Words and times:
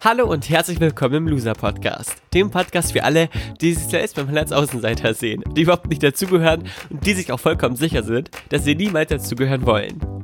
Hallo 0.00 0.30
und 0.30 0.48
herzlich 0.48 0.78
willkommen 0.78 1.16
im 1.16 1.26
Loser 1.26 1.54
Podcast. 1.54 2.22
Dem 2.32 2.52
Podcast 2.52 2.92
für 2.92 3.02
alle, 3.02 3.28
die 3.60 3.74
sich 3.74 3.88
selbst 3.88 4.14
beim 4.14 4.32
als 4.36 4.52
Außenseiter 4.52 5.12
sehen, 5.12 5.42
die 5.56 5.62
überhaupt 5.62 5.88
nicht 5.88 6.04
dazugehören 6.04 6.68
und 6.88 7.04
die 7.04 7.14
sich 7.14 7.32
auch 7.32 7.40
vollkommen 7.40 7.74
sicher 7.74 8.04
sind, 8.04 8.30
dass 8.50 8.62
sie 8.62 8.76
niemals 8.76 9.08
dazugehören 9.08 9.66
wollen. 9.66 10.17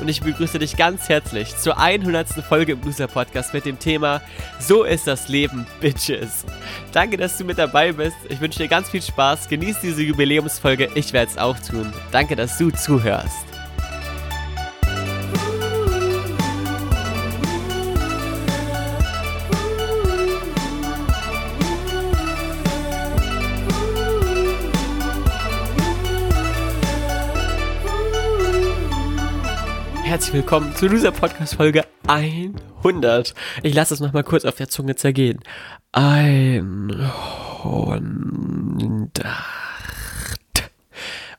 und 0.00 0.08
ich 0.08 0.20
begrüße 0.20 0.58
dich 0.58 0.76
ganz 0.76 1.08
herzlich 1.08 1.56
zur 1.56 1.78
100. 1.78 2.28
Folge 2.48 2.72
im 2.72 2.82
Loser 2.82 3.08
Podcast 3.08 3.54
mit 3.54 3.64
dem 3.64 3.78
Thema 3.78 4.20
So 4.60 4.84
ist 4.84 5.06
das 5.06 5.28
Leben, 5.28 5.66
Bitches. 5.80 6.44
Danke, 6.92 7.16
dass 7.16 7.36
du 7.38 7.44
mit 7.44 7.58
dabei 7.58 7.92
bist. 7.92 8.16
Ich 8.28 8.40
wünsche 8.40 8.58
dir 8.58 8.68
ganz 8.68 8.90
viel 8.90 9.02
Spaß. 9.02 9.48
Genieß 9.48 9.80
diese 9.80 10.02
Jubiläumsfolge. 10.02 10.88
Ich 10.94 11.12
werde 11.12 11.30
es 11.30 11.38
auch 11.38 11.58
tun. 11.58 11.92
Danke, 12.12 12.36
dass 12.36 12.58
du 12.58 12.70
zuhörst. 12.70 13.57
Herzlich 30.08 30.32
willkommen 30.32 30.74
zu 30.74 30.88
dieser 30.88 31.12
Podcast-Folge 31.12 31.84
100. 32.06 33.34
Ich 33.62 33.74
lasse 33.74 33.92
es 33.92 34.00
nochmal 34.00 34.24
kurz 34.24 34.46
auf 34.46 34.54
der 34.54 34.70
Zunge 34.70 34.96
zergehen. 34.96 35.40
100. 35.92 37.12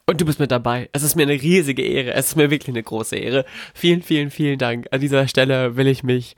Und 0.06 0.22
du 0.22 0.26
bist 0.26 0.40
mit 0.40 0.52
dabei. 0.52 0.88
Es 0.94 1.02
ist 1.02 1.16
mir 1.16 1.24
eine 1.24 1.42
riesige 1.42 1.82
Ehre. 1.82 2.14
Es 2.14 2.28
ist 2.28 2.36
mir 2.36 2.52
wirklich 2.52 2.70
eine 2.70 2.84
große 2.84 3.16
Ehre. 3.16 3.44
Vielen, 3.74 4.04
vielen, 4.04 4.30
vielen 4.30 4.60
Dank. 4.60 4.86
An 4.92 5.02
dieser 5.02 5.28
Stelle 5.28 5.76
will 5.76 5.88
ich 5.88 6.04
mich 6.04 6.36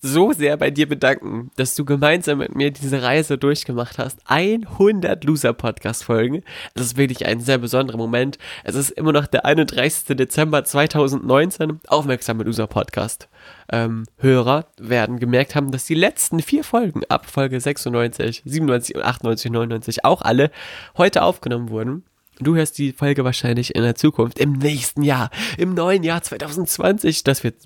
so 0.00 0.32
sehr 0.32 0.56
bei 0.56 0.70
dir 0.70 0.88
bedanken, 0.88 1.50
dass 1.56 1.74
du 1.74 1.84
gemeinsam 1.84 2.38
mit 2.38 2.54
mir 2.54 2.70
diese 2.70 3.02
Reise 3.02 3.38
durchgemacht 3.38 3.98
hast. 3.98 4.20
100 4.26 5.24
Loser-Podcast-Folgen. 5.24 6.42
Es 6.74 6.82
ist 6.82 6.96
wirklich 6.96 7.26
ein 7.26 7.40
sehr 7.40 7.58
besonderer 7.58 7.96
Moment. 7.96 8.38
Es 8.64 8.74
ist 8.74 8.90
immer 8.90 9.12
noch 9.12 9.26
der 9.26 9.44
31. 9.44 10.16
Dezember 10.16 10.64
2019. 10.64 11.80
Aufmerksame 11.88 12.44
Loser-Podcast. 12.44 13.28
Ähm, 13.72 14.04
Hörer 14.18 14.66
werden 14.78 15.18
gemerkt 15.18 15.54
haben, 15.54 15.72
dass 15.72 15.86
die 15.86 15.94
letzten 15.94 16.40
vier 16.40 16.62
Folgen 16.62 17.02
ab 17.08 17.26
Folge 17.26 17.60
96, 17.60 18.42
97, 18.44 18.96
98, 19.02 19.50
99 19.50 20.04
auch 20.04 20.22
alle 20.22 20.50
heute 20.96 21.22
aufgenommen 21.22 21.70
wurden. 21.70 22.04
Du 22.38 22.54
hörst 22.54 22.76
die 22.76 22.92
Folge 22.92 23.24
wahrscheinlich 23.24 23.74
in 23.74 23.82
der 23.82 23.94
Zukunft, 23.94 24.38
im 24.38 24.52
nächsten 24.52 25.02
Jahr, 25.02 25.30
im 25.56 25.72
neuen 25.72 26.02
Jahr 26.02 26.22
2020. 26.22 27.24
Das 27.24 27.42
wird 27.42 27.56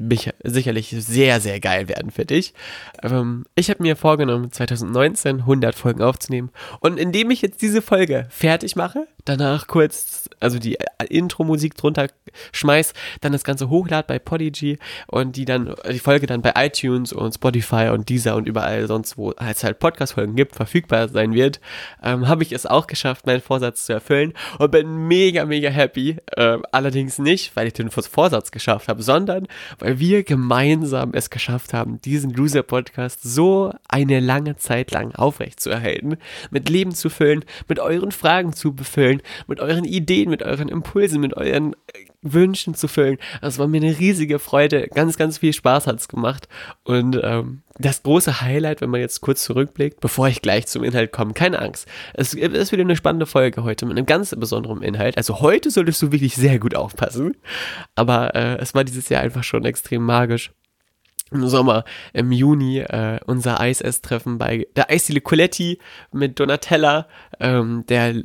sicherlich 0.44 0.94
sehr, 0.96 1.40
sehr 1.40 1.58
geil 1.58 1.88
werden 1.88 2.12
für 2.12 2.24
dich. 2.24 2.54
Ähm, 3.02 3.46
ich 3.56 3.68
habe 3.68 3.82
mir 3.82 3.96
vorgenommen, 3.96 4.52
2019 4.52 5.40
100 5.40 5.74
Folgen 5.74 6.02
aufzunehmen. 6.02 6.50
Und 6.78 7.00
indem 7.00 7.30
ich 7.32 7.42
jetzt 7.42 7.62
diese 7.62 7.82
Folge 7.82 8.28
fertig 8.30 8.76
mache, 8.76 9.08
danach 9.24 9.66
kurz, 9.66 10.28
also 10.40 10.58
die 10.58 10.78
Intro-Musik 11.08 11.74
drunter 11.74 12.08
schmeiß, 12.52 12.92
dann 13.20 13.32
das 13.32 13.44
Ganze 13.44 13.68
hochlad 13.68 14.06
bei 14.06 14.18
Podigy 14.18 14.78
und 15.06 15.36
die 15.36 15.44
dann, 15.44 15.74
die 15.90 15.98
Folge 15.98 16.26
dann 16.26 16.42
bei 16.42 16.52
iTunes 16.56 17.12
und 17.12 17.34
Spotify 17.34 17.90
und 17.92 18.08
dieser 18.08 18.36
und 18.36 18.46
überall 18.46 18.86
sonst, 18.86 19.16
wo 19.16 19.32
es 19.32 19.64
halt 19.64 19.78
Podcast-Folgen 19.78 20.36
gibt, 20.36 20.54
verfügbar 20.54 21.08
sein 21.08 21.34
wird, 21.34 21.60
ähm, 22.02 22.28
habe 22.28 22.42
ich 22.42 22.52
es 22.52 22.66
auch 22.66 22.86
geschafft, 22.86 23.26
meinen 23.26 23.40
Vorsatz 23.40 23.86
zu 23.86 23.92
erfüllen 23.92 24.32
und 24.58 24.70
bin 24.70 25.08
mega, 25.08 25.44
mega 25.44 25.70
happy. 25.70 26.16
Ähm, 26.36 26.64
allerdings 26.72 27.18
nicht, 27.18 27.54
weil 27.56 27.66
ich 27.66 27.72
den 27.72 27.90
Vorsatz 27.90 28.50
geschafft 28.50 28.88
habe, 28.88 29.02
sondern 29.02 29.46
weil 29.78 29.98
wir 29.98 30.24
gemeinsam 30.24 31.12
es 31.14 31.30
geschafft 31.30 31.72
haben, 31.72 32.00
diesen 32.02 32.32
Loser-Podcast 32.32 33.22
so 33.22 33.72
eine 33.88 34.20
lange 34.20 34.56
Zeit 34.56 34.90
lang 34.90 35.14
aufrechtzuerhalten, 35.14 36.16
mit 36.50 36.68
Leben 36.68 36.92
zu 36.92 37.10
füllen, 37.10 37.44
mit 37.68 37.80
euren 37.80 38.12
Fragen 38.12 38.52
zu 38.52 38.74
befüllen, 38.74 39.09
mit 39.46 39.60
euren 39.60 39.84
Ideen, 39.84 40.30
mit 40.30 40.42
euren 40.42 40.68
Impulsen, 40.68 41.20
mit 41.20 41.36
euren 41.36 41.72
äh, 41.72 42.06
Wünschen 42.22 42.74
zu 42.74 42.88
füllen. 42.88 43.18
Das 43.40 43.58
war 43.58 43.66
mir 43.66 43.80
eine 43.80 43.98
riesige 43.98 44.38
Freude. 44.38 44.88
Ganz, 44.88 45.16
ganz 45.16 45.38
viel 45.38 45.52
Spaß 45.52 45.86
hat 45.86 45.96
es 45.96 46.08
gemacht. 46.08 46.48
Und 46.84 47.18
ähm, 47.22 47.62
das 47.78 48.02
große 48.02 48.40
Highlight, 48.42 48.80
wenn 48.80 48.90
man 48.90 49.00
jetzt 49.00 49.20
kurz 49.20 49.42
zurückblickt, 49.44 50.00
bevor 50.00 50.28
ich 50.28 50.42
gleich 50.42 50.66
zum 50.66 50.84
Inhalt 50.84 51.12
komme, 51.12 51.32
keine 51.32 51.60
Angst. 51.60 51.88
Es 52.14 52.34
ist 52.34 52.72
wieder 52.72 52.82
eine 52.82 52.96
spannende 52.96 53.26
Folge 53.26 53.64
heute 53.64 53.86
mit 53.86 53.96
einem 53.96 54.06
ganz 54.06 54.34
besonderen 54.38 54.82
Inhalt. 54.82 55.16
Also 55.16 55.40
heute 55.40 55.70
solltest 55.70 56.02
du 56.02 56.12
wirklich 56.12 56.36
sehr 56.36 56.58
gut 56.58 56.74
aufpassen. 56.74 57.36
Aber 57.94 58.34
äh, 58.34 58.58
es 58.58 58.74
war 58.74 58.84
dieses 58.84 59.08
Jahr 59.08 59.22
einfach 59.22 59.44
schon 59.44 59.64
extrem 59.64 60.04
magisch 60.04 60.52
im 61.30 61.46
Sommer, 61.46 61.84
im 62.12 62.32
Juni, 62.32 62.78
äh, 62.80 63.20
unser 63.26 63.60
Eis-Ess-Treffen 63.60 64.38
bei 64.38 64.66
der 64.76 64.90
Eisdiele 64.90 65.20
Coletti 65.20 65.78
mit 66.12 66.38
Donatella, 66.40 67.06
ähm, 67.38 67.84
der 67.88 68.22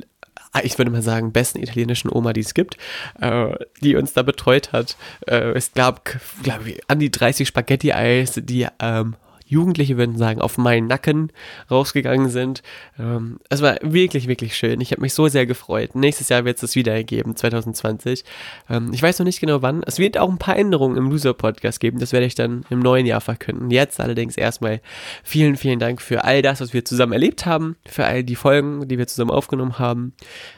ich 0.62 0.78
würde 0.78 0.90
mal 0.90 1.02
sagen, 1.02 1.32
besten 1.32 1.62
italienischen 1.62 2.10
Oma, 2.10 2.32
die 2.32 2.40
es 2.40 2.54
gibt, 2.54 2.76
äh, 3.20 3.54
die 3.80 3.96
uns 3.96 4.12
da 4.12 4.22
betreut 4.22 4.72
hat. 4.72 4.96
Äh, 5.26 5.52
es 5.52 5.72
gab, 5.72 6.04
glaube 6.42 6.70
ich, 6.70 6.80
an 6.88 6.98
die 6.98 7.10
30 7.10 7.48
Spaghetti-Eis, 7.48 8.40
die 8.42 8.66
ähm, 8.80 9.16
Jugendliche 9.46 9.96
würden 9.96 10.16
sagen, 10.18 10.40
auf 10.40 10.58
meinen 10.58 10.86
Nacken 10.86 11.32
rausgegangen 11.70 12.28
sind. 12.28 12.62
Ähm, 12.98 13.38
es 13.48 13.62
war 13.62 13.76
wirklich, 13.82 14.28
wirklich 14.28 14.56
schön. 14.56 14.80
Ich 14.80 14.90
habe 14.90 15.00
mich 15.00 15.14
so 15.14 15.28
sehr 15.28 15.46
gefreut. 15.46 15.94
Nächstes 15.94 16.28
Jahr 16.28 16.44
wird 16.44 16.58
es 16.58 16.64
es 16.64 16.76
wieder 16.76 16.92
ergeben, 16.92 17.36
2020. 17.36 18.24
Ähm, 18.68 18.90
ich 18.92 19.02
weiß 19.02 19.18
noch 19.18 19.26
nicht 19.26 19.40
genau 19.40 19.62
wann. 19.62 19.82
Es 19.84 19.98
wird 19.98 20.18
auch 20.18 20.28
ein 20.28 20.38
paar 20.38 20.56
Änderungen 20.56 20.96
im 20.96 21.10
Loser-Podcast 21.10 21.80
geben. 21.80 21.98
Das 21.98 22.12
werde 22.12 22.26
ich 22.26 22.34
dann 22.34 22.64
im 22.70 22.80
neuen 22.80 23.06
Jahr 23.06 23.20
verkünden. 23.20 23.70
Jetzt 23.70 24.00
allerdings 24.00 24.36
erstmal 24.36 24.80
vielen, 25.22 25.56
vielen 25.56 25.78
Dank 25.78 26.02
für 26.02 26.24
all 26.24 26.42
das, 26.42 26.60
was 26.60 26.72
wir 26.72 26.84
zusammen 26.84 27.12
erlebt 27.12 27.46
haben, 27.46 27.76
für 27.86 28.04
all 28.04 28.24
die 28.24 28.36
Folgen, 28.36 28.88
die 28.88 28.98
wir 28.98 29.06
zusammen 29.06 29.30
aufgenommen 29.30 29.78
haben. 29.78 30.12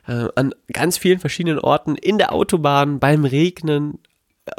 Äh, 0.07 0.29
an 0.35 0.55
ganz 0.73 0.99
vielen 0.99 1.21
verschiedenen 1.21 1.59
Orten, 1.59 1.95
in 1.95 2.19
der 2.19 2.33
Autobahn, 2.33 2.99
beim 2.99 3.25
Regnen, 3.25 3.99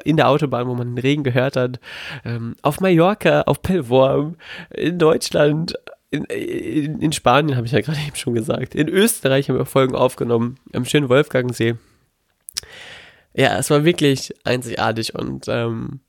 in 0.03 0.17
der 0.17 0.29
Autobahn, 0.29 0.67
wo 0.67 0.75
man 0.75 0.95
den 0.95 0.97
Regen 0.97 1.23
gehört 1.23 1.55
hat, 1.55 1.79
ähm, 2.25 2.55
auf 2.61 2.79
Mallorca, 2.79 3.41
auf 3.41 3.61
Pellworm, 3.61 4.35
in 4.69 5.00
Deutschland, 5.00 5.73
in, 6.11 6.23
in, 6.25 7.00
in 7.00 7.11
Spanien 7.11 7.55
habe 7.55 7.67
ich 7.67 7.73
ja 7.73 7.81
gerade 7.81 8.00
eben 8.07 8.16
schon 8.16 8.33
gesagt, 8.33 8.75
in 8.75 8.88
Österreich 8.88 9.50
haben 9.50 9.57
wir 9.57 9.66
Folgen 9.66 9.95
aufgenommen, 9.95 10.57
am 10.73 10.85
schönen 10.85 11.09
Wolfgangsee. 11.09 11.75
Ja, 13.33 13.57
es 13.57 13.69
war 13.69 13.85
wirklich 13.85 14.33
einzigartig 14.44 15.16
und 15.16 15.45
ähm, 15.47 16.01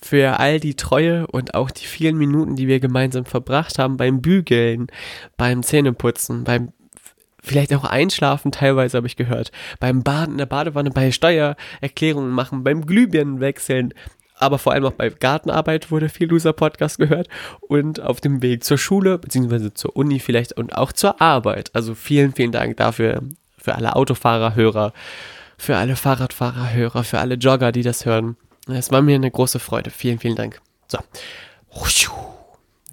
für 0.00 0.38
all 0.38 0.60
die 0.60 0.74
Treue 0.74 1.26
und 1.26 1.54
auch 1.54 1.70
die 1.70 1.86
vielen 1.86 2.16
Minuten, 2.16 2.56
die 2.56 2.68
wir 2.68 2.80
gemeinsam 2.80 3.24
verbracht 3.24 3.78
haben 3.78 3.96
beim 3.96 4.20
Bügeln, 4.20 4.88
beim 5.36 5.62
Zähneputzen, 5.62 6.44
beim 6.44 6.72
vielleicht 7.42 7.74
auch 7.74 7.84
einschlafen, 7.84 8.52
teilweise 8.52 8.96
habe 8.96 9.06
ich 9.06 9.16
gehört, 9.16 9.52
beim 9.80 10.02
Baden 10.02 10.32
in 10.32 10.38
der 10.38 10.46
Badewanne, 10.46 10.90
bei 10.90 11.10
Steuererklärungen 11.12 12.30
machen, 12.30 12.64
beim 12.64 12.86
Glühbirnen 12.86 13.40
wechseln, 13.40 13.92
aber 14.36 14.58
vor 14.58 14.72
allem 14.72 14.86
auch 14.86 14.92
bei 14.92 15.08
Gartenarbeit 15.08 15.90
wurde 15.90 16.08
viel 16.08 16.28
Loser 16.28 16.52
Podcast 16.52 16.98
gehört 16.98 17.28
und 17.60 18.00
auf 18.00 18.20
dem 18.20 18.42
Weg 18.42 18.64
zur 18.64 18.78
Schule 18.78 19.18
beziehungsweise 19.18 19.72
zur 19.74 19.94
Uni 19.94 20.18
vielleicht 20.18 20.54
und 20.54 20.76
auch 20.76 20.92
zur 20.92 21.20
Arbeit. 21.20 21.70
Also 21.74 21.94
vielen, 21.94 22.32
vielen 22.32 22.52
Dank 22.52 22.76
dafür 22.76 23.22
für 23.56 23.74
alle 23.76 23.94
Autofahrer, 23.94 24.56
Hörer, 24.56 24.92
für 25.58 25.76
alle 25.76 25.94
Fahrradfahrer, 25.94 26.72
Hörer, 26.72 27.04
für 27.04 27.20
alle 27.20 27.34
Jogger, 27.36 27.70
die 27.70 27.82
das 27.82 28.04
hören. 28.04 28.36
Es 28.66 28.90
war 28.90 29.02
mir 29.02 29.14
eine 29.14 29.30
große 29.30 29.60
Freude. 29.60 29.90
Vielen, 29.90 30.18
vielen 30.18 30.36
Dank. 30.36 30.60
So. 30.88 30.98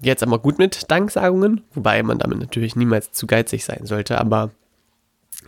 Jetzt 0.02 0.22
aber 0.22 0.38
gut 0.38 0.58
mit 0.58 0.90
Danksagungen, 0.90 1.62
wobei 1.74 2.02
man 2.02 2.18
damit 2.18 2.38
natürlich 2.38 2.76
niemals 2.76 3.12
zu 3.12 3.26
geizig 3.26 3.64
sein 3.64 3.84
sollte, 3.84 4.18
aber 4.18 4.50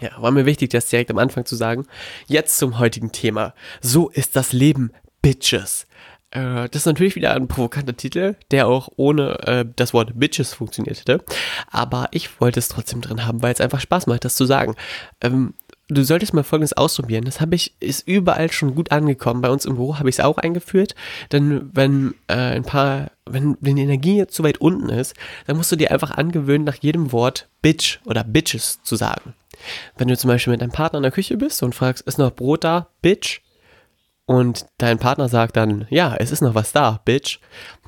ja, 0.00 0.10
war 0.20 0.31
mir 0.31 0.46
wichtig, 0.46 0.70
das 0.70 0.87
direkt 0.87 1.10
am 1.10 1.19
Anfang 1.19 1.44
zu 1.44 1.56
sagen. 1.56 1.87
Jetzt 2.26 2.58
zum 2.58 2.78
heutigen 2.78 3.12
Thema. 3.12 3.54
So 3.81 4.08
ist 4.08 4.37
das 4.37 4.52
Leben, 4.52 4.90
Bitches. 5.20 5.87
Äh, 6.31 6.69
das 6.70 6.82
ist 6.82 6.87
natürlich 6.87 7.14
wieder 7.14 7.34
ein 7.34 7.46
provokanter 7.46 7.96
Titel, 7.96 8.37
der 8.50 8.66
auch 8.66 8.88
ohne 8.96 9.38
äh, 9.46 9.64
das 9.76 9.94
Wort 9.94 10.19
Bitches 10.19 10.55
funktioniert 10.55 10.98
hätte. 10.98 11.22
Aber 11.70 12.08
ich 12.10 12.40
wollte 12.40 12.58
es 12.58 12.69
trotzdem 12.69 13.00
drin 13.00 13.26
haben, 13.26 13.43
weil 13.43 13.52
es 13.52 13.60
einfach 13.60 13.81
Spaß 13.81 14.06
macht, 14.06 14.25
das 14.25 14.34
zu 14.34 14.44
sagen. 14.44 14.75
Ähm, 15.20 15.55
du 15.92 16.04
solltest 16.04 16.34
mal 16.34 16.42
folgendes 16.42 16.72
ausprobieren. 16.72 17.24
Das 17.24 17.40
habe 17.40 17.54
ich, 17.54 17.74
ist 17.80 18.06
überall 18.06 18.50
schon 18.50 18.74
gut 18.74 18.92
angekommen. 18.92 19.42
Bei 19.42 19.50
uns 19.50 19.64
im 19.64 19.76
Büro 19.76 19.98
habe 19.98 20.08
ich 20.08 20.16
es 20.16 20.24
auch 20.24 20.38
eingeführt. 20.38 20.94
Denn 21.30 21.70
wenn 21.72 22.14
äh, 22.28 22.34
ein 22.34 22.64
paar, 22.64 23.10
wenn, 23.26 23.56
wenn 23.60 23.76
die 23.76 23.82
Energie 23.82 24.16
jetzt 24.16 24.34
zu 24.34 24.42
weit 24.42 24.58
unten 24.58 24.88
ist, 24.88 25.14
dann 25.46 25.56
musst 25.56 25.72
du 25.72 25.76
dir 25.76 25.90
einfach 25.90 26.12
angewöhnen, 26.12 26.64
nach 26.64 26.76
jedem 26.76 27.12
Wort 27.12 27.48
Bitch 27.62 28.00
oder 28.04 28.24
Bitches 28.24 28.82
zu 28.82 28.96
sagen. 28.96 29.34
Wenn 29.96 30.08
du 30.08 30.16
zum 30.16 30.28
Beispiel 30.28 30.52
mit 30.52 30.62
deinem 30.62 30.72
Partner 30.72 30.98
in 30.98 31.04
der 31.04 31.12
Küche 31.12 31.36
bist 31.36 31.62
und 31.62 31.74
fragst, 31.74 32.06
ist 32.06 32.18
noch 32.18 32.34
Brot 32.34 32.64
da, 32.64 32.88
Bitch? 33.00 33.40
Und 34.24 34.66
dein 34.78 34.98
Partner 34.98 35.28
sagt 35.28 35.56
dann, 35.56 35.86
ja, 35.90 36.14
es 36.16 36.30
ist 36.30 36.42
noch 36.42 36.54
was 36.54 36.72
da, 36.72 37.00
Bitch, 37.04 37.38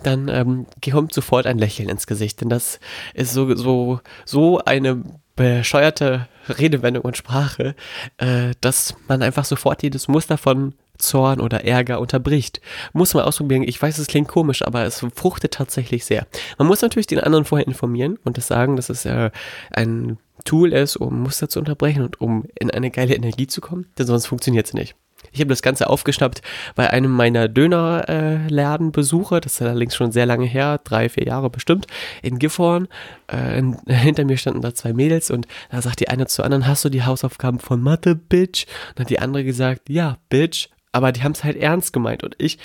dann 0.02 0.28
ähm, 0.28 0.66
kommt 0.90 1.14
sofort 1.14 1.46
ein 1.46 1.58
Lächeln 1.58 1.88
ins 1.88 2.06
Gesicht. 2.06 2.40
Denn 2.40 2.48
das 2.48 2.80
ist 3.14 3.32
so, 3.32 3.54
so, 3.54 4.00
so 4.24 4.58
eine 4.58 5.02
bescheuerte 5.36 6.28
Redewendung 6.58 7.04
und 7.04 7.16
Sprache, 7.16 7.74
äh, 8.18 8.52
dass 8.60 8.94
man 9.08 9.22
einfach 9.22 9.44
sofort 9.44 9.82
jedes 9.82 10.08
Muster 10.08 10.38
von 10.38 10.74
Zorn 10.98 11.40
oder 11.40 11.64
Ärger 11.64 12.00
unterbricht. 12.00 12.60
Muss 12.92 13.14
man 13.14 13.24
ausprobieren. 13.24 13.64
Ich 13.64 13.80
weiß, 13.80 13.98
es 13.98 14.06
klingt 14.06 14.28
komisch, 14.28 14.62
aber 14.62 14.84
es 14.84 15.04
fruchtet 15.14 15.54
tatsächlich 15.54 16.04
sehr. 16.04 16.26
Man 16.58 16.68
muss 16.68 16.82
natürlich 16.82 17.06
den 17.06 17.20
anderen 17.20 17.44
vorher 17.44 17.66
informieren 17.66 18.18
und 18.24 18.36
das 18.36 18.46
sagen, 18.46 18.76
dass 18.76 18.90
es 18.90 19.04
äh, 19.04 19.30
ein 19.70 20.18
Tool 20.44 20.72
ist, 20.72 20.96
um 20.96 21.20
Muster 21.22 21.48
zu 21.48 21.58
unterbrechen 21.58 22.02
und 22.02 22.20
um 22.20 22.44
in 22.58 22.70
eine 22.70 22.90
geile 22.90 23.14
Energie 23.14 23.46
zu 23.46 23.60
kommen, 23.60 23.86
denn 23.98 24.06
sonst 24.06 24.26
funktioniert 24.26 24.66
es 24.66 24.74
nicht. 24.74 24.94
Ich 25.32 25.40
habe 25.40 25.48
das 25.48 25.62
Ganze 25.62 25.88
aufgeschnappt 25.88 26.42
bei 26.74 26.90
einem 26.90 27.10
meiner 27.10 27.48
Dönerladenbesuche, 27.48 29.40
das 29.40 29.54
ist 29.54 29.62
allerdings 29.62 29.94
schon 29.94 30.12
sehr 30.12 30.26
lange 30.26 30.46
her, 30.46 30.80
drei, 30.82 31.08
vier 31.08 31.26
Jahre 31.26 31.50
bestimmt, 31.50 31.86
in 32.22 32.38
Gifhorn. 32.38 32.88
Äh, 33.26 33.62
hinter 33.92 34.24
mir 34.24 34.36
standen 34.36 34.62
da 34.62 34.74
zwei 34.74 34.92
Mädels 34.92 35.30
und 35.30 35.46
da 35.70 35.82
sagt 35.82 36.00
die 36.00 36.08
eine 36.08 36.26
zur 36.26 36.44
anderen, 36.44 36.66
hast 36.66 36.84
du 36.84 36.88
die 36.88 37.04
Hausaufgaben 37.04 37.58
von 37.58 37.82
Mathe, 37.82 38.14
Bitch? 38.14 38.66
Und 38.90 39.00
hat 39.00 39.10
die 39.10 39.18
andere 39.18 39.44
gesagt, 39.44 39.88
ja, 39.88 40.18
Bitch. 40.28 40.68
Aber 40.92 41.10
die 41.10 41.24
haben 41.24 41.32
es 41.32 41.42
halt 41.42 41.56
ernst 41.56 41.92
gemeint 41.92 42.22
und 42.22 42.36
ich 42.38 42.58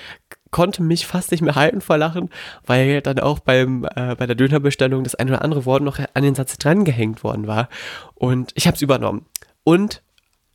konnte 0.52 0.84
mich 0.84 1.08
fast 1.08 1.32
nicht 1.32 1.42
mehr 1.42 1.56
halten 1.56 1.82
vor 1.82 1.98
Lachen, 1.98 2.30
weil 2.66 3.02
dann 3.02 3.20
auch 3.20 3.40
beim, 3.40 3.86
äh, 3.96 4.16
bei 4.16 4.28
der 4.28 4.36
Dönerbestellung 4.36 5.04
das 5.04 5.16
ein 5.16 5.30
oder 5.30 5.44
andere 5.44 5.66
Wort 5.66 5.84
noch 5.84 6.00
an 6.14 6.24
den 6.24 6.36
Satz 6.36 6.58
drangehängt 6.58 7.24
worden 7.24 7.48
war. 7.48 7.70
Und 8.16 8.52
ich 8.56 8.68
habe 8.68 8.76
es 8.76 8.82
übernommen. 8.82 9.26
Und 9.64 10.02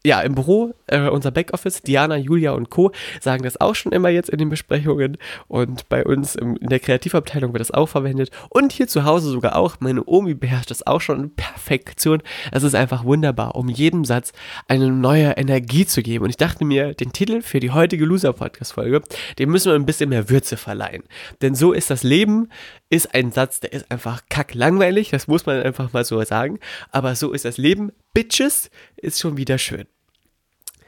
ja, 0.06 0.20
im 0.20 0.34
Büro, 0.34 0.74
äh, 0.86 1.08
unser 1.08 1.30
Backoffice, 1.30 1.80
Diana, 1.80 2.16
Julia 2.16 2.52
und 2.52 2.68
Co. 2.68 2.92
sagen 3.22 3.42
das 3.42 3.58
auch 3.58 3.74
schon 3.74 3.92
immer 3.92 4.10
jetzt 4.10 4.28
in 4.28 4.38
den 4.38 4.50
Besprechungen 4.50 5.16
und 5.48 5.88
bei 5.88 6.04
uns 6.04 6.34
im, 6.34 6.56
in 6.56 6.68
der 6.68 6.78
Kreativabteilung 6.78 7.54
wird 7.54 7.60
das 7.60 7.70
auch 7.70 7.88
verwendet 7.88 8.30
und 8.50 8.72
hier 8.72 8.86
zu 8.86 9.04
Hause 9.04 9.30
sogar 9.30 9.56
auch. 9.56 9.76
Meine 9.80 10.04
Omi 10.04 10.34
beherrscht 10.34 10.70
das 10.70 10.86
auch 10.86 11.00
schon 11.00 11.20
in 11.20 11.34
Perfektion. 11.34 12.22
Es 12.52 12.62
ist 12.62 12.74
einfach 12.74 13.04
wunderbar, 13.04 13.54
um 13.54 13.70
jedem 13.70 14.04
Satz 14.04 14.32
eine 14.68 14.90
neue 14.90 15.32
Energie 15.32 15.86
zu 15.86 16.02
geben. 16.02 16.24
Und 16.24 16.30
ich 16.30 16.36
dachte 16.36 16.66
mir, 16.66 16.92
den 16.92 17.12
Titel 17.12 17.40
für 17.40 17.60
die 17.60 17.70
heutige 17.70 18.04
Loser-Podcast-Folge, 18.04 19.02
dem 19.38 19.50
müssen 19.50 19.72
wir 19.72 19.76
ein 19.76 19.86
bisschen 19.86 20.10
mehr 20.10 20.28
Würze 20.28 20.58
verleihen. 20.58 21.04
Denn 21.40 21.54
so 21.54 21.72
ist 21.72 21.88
das 21.90 22.02
Leben, 22.02 22.50
ist 22.90 23.14
ein 23.14 23.32
Satz, 23.32 23.60
der 23.60 23.72
ist 23.72 23.90
einfach 23.90 24.22
kacklangweilig, 24.28 25.10
das 25.10 25.28
muss 25.28 25.46
man 25.46 25.62
einfach 25.62 25.94
mal 25.94 26.04
so 26.04 26.22
sagen. 26.24 26.58
Aber 26.90 27.14
so 27.14 27.32
ist 27.32 27.46
das 27.46 27.56
Leben. 27.56 27.90
Bitches 28.12 28.70
ist 28.96 29.18
schon 29.18 29.36
wieder 29.36 29.58
schön. 29.58 29.86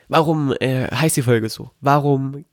Warum 0.08 0.55
äh, 0.61 0.87
heißt 0.88 1.17
die 1.17 1.23
Folge 1.23 1.49
so? 1.49 1.70
Warum, 1.81 2.44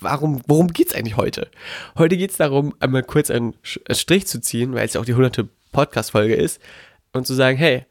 warum, 0.00 0.42
worum 0.46 0.68
geht's 0.68 0.94
eigentlich 0.94 1.16
heute? 1.16 1.50
Heute 1.98 2.16
geht's 2.16 2.36
darum, 2.36 2.74
einmal 2.80 3.02
kurz 3.02 3.30
einen 3.30 3.54
Strich 3.62 4.26
zu 4.26 4.40
ziehen, 4.40 4.74
weil 4.74 4.86
es 4.86 4.94
ja 4.94 5.00
auch 5.00 5.04
die 5.04 5.12
100. 5.12 5.46
Podcast-Folge 5.72 6.34
ist 6.34 6.60
und 7.12 7.26
zu 7.26 7.34
sagen, 7.34 7.58
hey, 7.58 7.84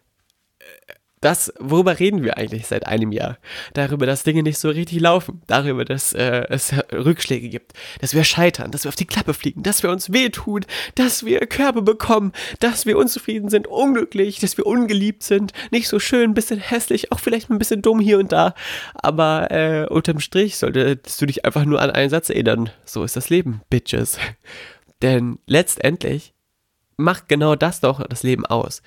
das, 1.26 1.52
worüber 1.60 2.00
reden 2.00 2.24
wir 2.24 2.38
eigentlich 2.38 2.68
seit 2.68 2.86
einem 2.86 3.12
Jahr? 3.12 3.40
Darüber, 3.74 4.06
dass 4.06 4.24
Dinge 4.24 4.44
nicht 4.44 4.60
so 4.60 4.70
richtig 4.70 5.02
laufen, 5.02 5.42
darüber, 5.48 5.84
dass 5.84 6.14
äh, 6.14 6.46
es 6.50 6.72
Rückschläge 6.94 7.50
gibt, 7.50 7.74
dass 8.00 8.14
wir 8.14 8.24
scheitern, 8.24 8.70
dass 8.70 8.84
wir 8.84 8.90
auf 8.90 8.96
die 8.96 9.08
Klappe 9.08 9.34
fliegen, 9.34 9.64
dass 9.64 9.82
wir 9.82 9.90
uns 9.90 10.14
wehtun, 10.14 10.66
dass 10.94 11.26
wir 11.26 11.40
Körbe 11.48 11.82
bekommen, 11.82 12.32
dass 12.60 12.86
wir 12.86 12.98
unzufrieden 12.98 13.50
sind, 13.50 13.66
unglücklich, 13.66 14.40
dass 14.40 14.58
wir 14.58 14.68
ungeliebt 14.68 15.24
sind, 15.24 15.52
nicht 15.72 15.88
so 15.88 15.98
schön, 15.98 16.30
ein 16.30 16.34
bisschen 16.36 16.60
hässlich, 16.60 17.12
auch 17.12 17.20
vielleicht 17.20 17.50
ein 17.50 17.58
bisschen 17.58 17.82
dumm 17.82 18.00
hier 18.00 18.20
und 18.20 18.32
da, 18.32 18.54
aber 18.94 19.50
äh, 19.50 19.88
unterm 19.90 20.20
Strich 20.20 20.58
solltest 20.58 21.20
du 21.20 21.26
dich 21.26 21.44
einfach 21.44 21.66
nur 21.66 21.82
an 21.82 21.90
einen 21.90 22.12
Satz 22.12 22.30
erinnern, 22.30 22.70
so 22.86 23.04
ist 23.04 23.16
das 23.16 23.32
Leben, 23.32 23.62
Bitches. 23.72 24.20
Denn 25.02 25.40
letztendlich 25.48 26.36
macht 26.98 27.28
genau 27.28 27.56
das 27.56 27.80
doch 27.80 28.06
das 28.08 28.22
Leben 28.22 28.46
aus. 28.46 28.84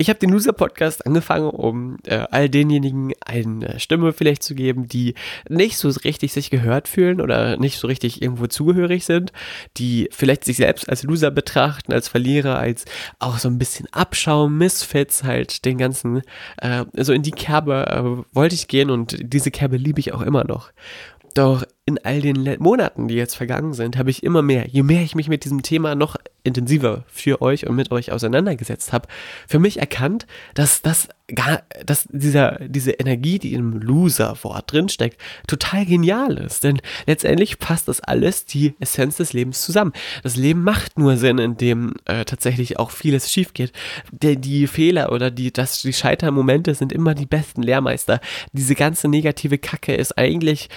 Ich 0.00 0.08
habe 0.08 0.20
den 0.20 0.30
Loser-Podcast 0.30 1.04
angefangen, 1.06 1.50
um 1.50 1.96
äh, 2.06 2.24
all 2.30 2.48
denjenigen 2.48 3.14
eine 3.20 3.80
Stimme 3.80 4.12
vielleicht 4.12 4.44
zu 4.44 4.54
geben, 4.54 4.86
die 4.86 5.14
nicht 5.48 5.76
so 5.76 5.88
richtig 5.88 6.32
sich 6.32 6.50
gehört 6.50 6.86
fühlen 6.86 7.20
oder 7.20 7.56
nicht 7.56 7.78
so 7.80 7.88
richtig 7.88 8.22
irgendwo 8.22 8.46
zugehörig 8.46 9.04
sind, 9.04 9.32
die 9.76 10.08
vielleicht 10.12 10.44
sich 10.44 10.58
selbst 10.58 10.88
als 10.88 11.02
Loser 11.02 11.32
betrachten, 11.32 11.92
als 11.92 12.06
Verlierer, 12.06 12.60
als 12.60 12.84
auch 13.18 13.38
so 13.38 13.48
ein 13.48 13.58
bisschen 13.58 13.88
Abschaum, 13.90 14.56
Misfits, 14.56 15.24
halt 15.24 15.64
den 15.64 15.78
ganzen, 15.78 16.22
äh, 16.58 16.84
so 16.92 17.12
in 17.12 17.22
die 17.22 17.32
Kerbe 17.32 17.86
äh, 17.88 18.34
wollte 18.36 18.54
ich 18.54 18.68
gehen 18.68 18.90
und 18.90 19.16
diese 19.20 19.50
Kerbe 19.50 19.78
liebe 19.78 19.98
ich 19.98 20.14
auch 20.14 20.22
immer 20.22 20.44
noch. 20.44 20.70
Doch 21.34 21.64
in 21.88 21.98
all 22.04 22.20
den 22.20 22.56
Monaten, 22.58 23.08
die 23.08 23.14
jetzt 23.14 23.34
vergangen 23.34 23.72
sind, 23.72 23.96
habe 23.96 24.10
ich 24.10 24.22
immer 24.22 24.42
mehr, 24.42 24.68
je 24.68 24.82
mehr 24.82 25.00
ich 25.00 25.14
mich 25.14 25.28
mit 25.28 25.44
diesem 25.44 25.62
Thema 25.62 25.94
noch 25.94 26.16
intensiver 26.44 27.04
für 27.08 27.40
euch 27.40 27.66
und 27.66 27.76
mit 27.76 27.90
euch 27.90 28.12
auseinandergesetzt 28.12 28.92
habe, 28.92 29.08
für 29.46 29.58
mich 29.58 29.78
erkannt, 29.78 30.26
dass 30.52 30.82
das 30.82 31.08
gar, 31.34 31.62
dass 31.84 32.08
dieser, 32.10 32.58
diese 32.60 32.92
Energie, 32.92 33.38
die 33.38 33.54
im 33.54 33.80
Loser-Wort 33.80 34.72
drinsteckt, 34.72 35.20
total 35.46 35.84
genial 35.84 36.38
ist. 36.38 36.64
Denn 36.64 36.80
letztendlich 37.06 37.58
passt 37.58 37.88
das 37.88 38.00
alles 38.00 38.46
die 38.46 38.74
Essenz 38.80 39.16
des 39.16 39.32
Lebens 39.32 39.62
zusammen. 39.62 39.92
Das 40.22 40.36
Leben 40.36 40.62
macht 40.62 40.98
nur 40.98 41.16
Sinn, 41.16 41.38
indem 41.38 41.94
äh, 42.06 42.24
tatsächlich 42.24 42.78
auch 42.78 42.90
vieles 42.90 43.30
schief 43.30 43.52
geht. 43.52 43.72
Der, 44.10 44.36
die 44.36 44.66
Fehler 44.66 45.12
oder 45.12 45.30
die, 45.30 45.52
das, 45.52 45.82
die 45.82 45.92
Scheitermomente 45.92 46.74
sind 46.74 46.92
immer 46.92 47.14
die 47.14 47.26
besten 47.26 47.62
Lehrmeister. 47.62 48.20
Diese 48.52 48.74
ganze 48.74 49.08
negative 49.08 49.58
Kacke 49.58 49.94
ist 49.94 50.16
eigentlich 50.16 50.70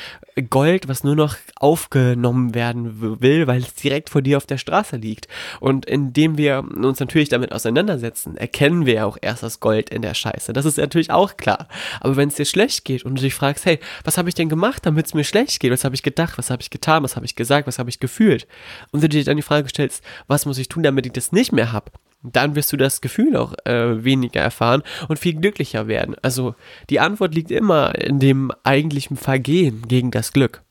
Gold, 0.50 0.88
was 0.88 1.01
nur 1.04 1.16
noch 1.16 1.36
aufgenommen 1.56 2.54
werden 2.54 3.22
will, 3.22 3.48
weil 3.48 3.62
es 3.62 3.74
direkt 3.74 4.10
vor 4.10 4.22
dir 4.22 4.38
auf 4.38 4.46
der 4.46 4.58
Straße 4.58 4.98
liegt. 4.98 5.28
Und 5.60 5.86
indem 5.86 6.38
wir 6.38 6.60
uns 6.60 7.00
natürlich 7.00 7.30
damit 7.30 7.52
auseinandersetzen, 7.52 8.38
erkennen 8.38 8.86
wir 8.86 9.06
auch 9.06 9.18
erst 9.22 9.44
das 9.44 9.60
Gold 9.60 9.90
in 9.90 10.02
der 10.02 10.14
Scheiße. 10.14 10.54
Das 10.54 10.66
ist 10.66 10.78
natürlich 10.78 11.12
auch 11.12 11.38
klar. 11.38 11.68
Aber 12.00 12.16
wenn 12.16 12.30
es 12.30 12.36
dir 12.36 12.46
schlecht 12.46 12.86
geht 12.86 13.04
und 13.04 13.16
du 13.16 13.22
dich 13.22 13.34
fragst, 13.34 13.66
hey, 13.66 13.80
was 14.04 14.18
habe 14.18 14.30
ich 14.30 14.36
denn 14.36 14.50
gemacht, 14.50 14.86
damit 14.86 15.08
es 15.08 15.14
mir 15.14 15.24
schlecht 15.24 15.60
geht? 15.60 15.72
Was 15.72 15.84
habe 15.84 15.96
ich 15.96 16.04
gedacht? 16.04 16.38
Was 16.38 16.50
habe 16.50 16.62
ich 16.62 16.70
getan? 16.70 17.04
Was 17.04 17.16
habe 17.16 17.26
ich 17.26 17.36
gesagt? 17.36 17.68
Was 17.68 17.80
habe 17.80 17.90
ich 17.90 18.00
gefühlt? 18.00 18.48
Und 18.92 19.04
du 19.04 19.10
dir 19.10 19.24
dann 19.24 19.38
die 19.38 19.44
Frage 19.44 19.70
stellst, 19.70 20.04
was 20.28 20.46
muss 20.46 20.58
ich 20.58 20.70
tun, 20.70 20.84
damit 20.84 21.06
ich 21.06 21.14
das 21.14 21.32
nicht 21.32 21.52
mehr 21.52 21.72
habe? 21.72 21.92
dann 22.24 22.56
wirst 22.56 22.72
du 22.72 22.78
das 22.78 23.02
Gefühl 23.02 23.36
auch 23.36 23.54
äh, 23.66 24.04
weniger 24.04 24.42
erfahren 24.42 24.84
und 25.08 25.20
viel 25.20 25.34
glücklicher 25.34 25.88
werden. 25.88 26.16
Also 26.22 26.56
die 26.90 27.00
Antwort 27.00 27.34
liegt 27.34 27.52
immer 27.52 27.96
in 27.96 28.20
dem 28.20 28.52
eigentlichen 28.64 29.18
Vergehen 29.18 29.88
gegen 29.88 30.12
das 30.12 30.34
Glück. 30.34 30.62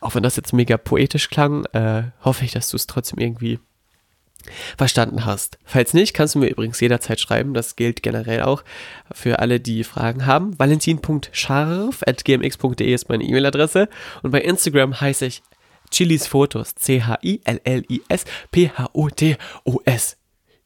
Auch 0.00 0.14
wenn 0.14 0.22
das 0.22 0.36
jetzt 0.36 0.52
mega 0.52 0.76
poetisch 0.76 1.30
klang, 1.30 1.64
äh, 1.66 2.04
hoffe 2.24 2.44
ich, 2.44 2.52
dass 2.52 2.70
du 2.70 2.76
es 2.76 2.86
trotzdem 2.86 3.18
irgendwie 3.18 3.58
verstanden 4.76 5.24
hast. 5.24 5.58
Falls 5.64 5.94
nicht, 5.94 6.14
kannst 6.14 6.34
du 6.34 6.38
mir 6.38 6.48
übrigens 6.48 6.80
jederzeit 6.80 7.20
schreiben. 7.20 7.54
Das 7.54 7.76
gilt 7.76 8.02
generell 8.02 8.42
auch 8.42 8.64
für 9.12 9.38
alle, 9.38 9.60
die 9.60 9.84
Fragen 9.84 10.26
haben. 10.26 10.58
Valentin.scharf.gmx.de 10.58 12.92
ist 12.92 13.08
meine 13.08 13.22
E-Mail-Adresse 13.24 13.88
und 14.22 14.30
bei 14.30 14.40
Instagram 14.40 15.00
heiße 15.00 15.26
ich 15.26 15.42
Chilis 15.90 16.26
Fotos. 16.26 16.74
C-H-I-L-L-I-S 16.74 18.24
P-H-O-T-O-S. 18.50 20.16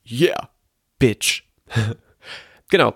Yeah, 0.06 0.50
Bitch. 0.98 1.44
genau. 2.68 2.94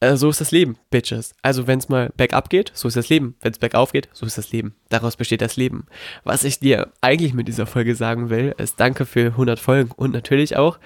Äh, 0.00 0.16
so 0.16 0.28
ist 0.30 0.40
das 0.40 0.50
Leben, 0.50 0.76
Bitches. 0.90 1.34
Also 1.42 1.66
wenn 1.66 1.78
es 1.78 1.88
mal 1.88 2.10
bergab 2.16 2.50
geht, 2.50 2.70
so 2.74 2.88
ist 2.88 2.96
das 2.96 3.08
Leben. 3.08 3.34
Wenn 3.40 3.52
es 3.52 3.58
bergauf 3.58 3.92
geht, 3.92 4.08
so 4.12 4.26
ist 4.26 4.38
das 4.38 4.52
Leben. 4.52 4.74
Daraus 4.88 5.16
besteht 5.16 5.40
das 5.40 5.56
Leben. 5.56 5.86
Was 6.24 6.44
ich 6.44 6.60
dir 6.60 6.92
eigentlich 7.00 7.34
mit 7.34 7.48
dieser 7.48 7.66
Folge 7.66 7.94
sagen 7.94 8.30
will, 8.30 8.54
ist 8.58 8.78
danke 8.78 9.06
für 9.06 9.26
100 9.26 9.58
Folgen 9.58 9.90
und 9.96 10.12
natürlich 10.12 10.56
auch 10.56 10.78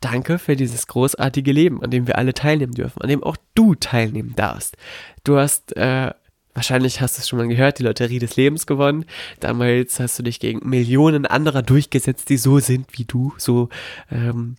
danke 0.00 0.38
für 0.38 0.56
dieses 0.56 0.86
großartige 0.86 1.52
Leben, 1.52 1.82
an 1.82 1.90
dem 1.90 2.06
wir 2.06 2.16
alle 2.16 2.32
teilnehmen 2.32 2.74
dürfen, 2.74 3.02
an 3.02 3.08
dem 3.08 3.22
auch 3.22 3.36
du 3.54 3.74
teilnehmen 3.74 4.34
darfst. 4.36 4.76
Du 5.24 5.36
hast 5.36 5.76
äh, 5.76 6.12
Wahrscheinlich 6.52 7.00
hast 7.00 7.16
du 7.16 7.20
es 7.20 7.28
schon 7.28 7.38
mal 7.38 7.46
gehört, 7.46 7.78
die 7.78 7.84
Lotterie 7.84 8.18
des 8.18 8.34
Lebens 8.34 8.66
gewonnen. 8.66 9.04
Damals 9.38 10.00
hast 10.00 10.18
du 10.18 10.24
dich 10.24 10.40
gegen 10.40 10.68
Millionen 10.68 11.24
anderer 11.24 11.62
durchgesetzt, 11.62 12.28
die 12.28 12.36
so 12.36 12.58
sind 12.58 12.86
wie 12.98 13.04
du, 13.04 13.32
so 13.38 13.68
ähm, 14.10 14.56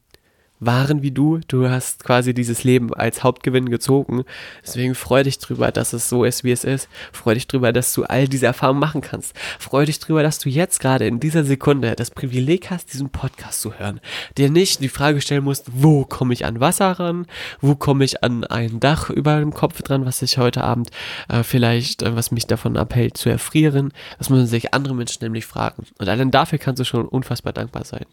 waren 0.62 1.02
wie 1.02 1.12
du. 1.12 1.40
Du 1.48 1.70
hast 1.70 2.04
quasi 2.04 2.34
dieses 2.34 2.64
Leben 2.64 2.94
als 2.94 3.24
Hauptgewinn 3.24 3.70
gezogen. 3.70 4.24
Deswegen 4.64 4.96
freu 4.96 5.24
dich 5.24 5.40
drüber, 5.40 5.72
dass 5.72 5.92
es 5.92 6.08
so 6.08 6.24
ist, 6.24 6.44
wie 6.44 6.52
es 6.52 6.64
ist. 6.64 6.88
Freu 7.12 7.34
dich 7.34 7.48
drüber, 7.48 7.74
dass 7.74 7.94
du 7.94 8.04
all 8.04 8.28
diese 8.28 8.46
Erfahrungen 8.46 8.80
machen 8.80 9.02
kannst. 9.02 9.36
Freu 9.60 9.86
dich 9.86 10.00
drüber, 10.00 10.24
dass 10.24 10.40
du 10.40 10.50
jetzt 10.50 10.80
gerade 10.80 11.08
in 11.08 11.20
dieser 11.20 11.44
Sekunde 11.44 11.96
das 11.96 12.12
Privileg 12.12 12.70
hast, 12.70 12.94
diesen 12.94 13.10
Podcast 13.10 13.60
zu 13.62 13.74
hören. 13.74 14.00
Dir 14.38 14.50
nicht 14.50 14.82
die 14.82 14.90
Frage 14.90 15.20
stellen 15.20 15.44
musst, 15.44 15.66
wo 15.74 16.06
komme 16.06 16.34
ich 16.34 16.46
an 16.46 16.60
Wasser 16.60 16.92
ran? 16.92 17.26
Wo 17.60 17.76
komme 17.76 18.06
ich 18.06 18.24
an 18.24 18.44
ein 18.44 18.80
Dach 18.80 19.10
über 19.10 19.40
dem 19.40 19.54
Kopf 19.54 19.82
dran, 19.82 20.06
was 20.06 20.22
ich 20.22 20.38
heute 20.38 20.64
Abend 20.64 20.92
äh, 21.28 21.42
vielleicht, 21.42 22.04
äh, 22.04 22.16
was 22.16 22.32
mich 22.32 22.46
davon 22.46 22.78
abhält 22.78 23.18
zu 23.18 23.30
erfrieren? 23.30 23.92
Das 24.20 24.30
müssen 24.30 24.48
sich 24.48 24.76
andere 24.76 24.94
Menschen 24.94 25.24
nämlich 25.24 25.48
fragen. 25.48 25.86
Und 25.98 26.08
allein 26.08 26.30
dafür 26.30 26.60
kannst 26.60 26.80
du 26.80 26.86
schon 26.86 27.08
unfassbar 27.08 27.52
dankbar 27.52 27.84
sein. 27.84 28.06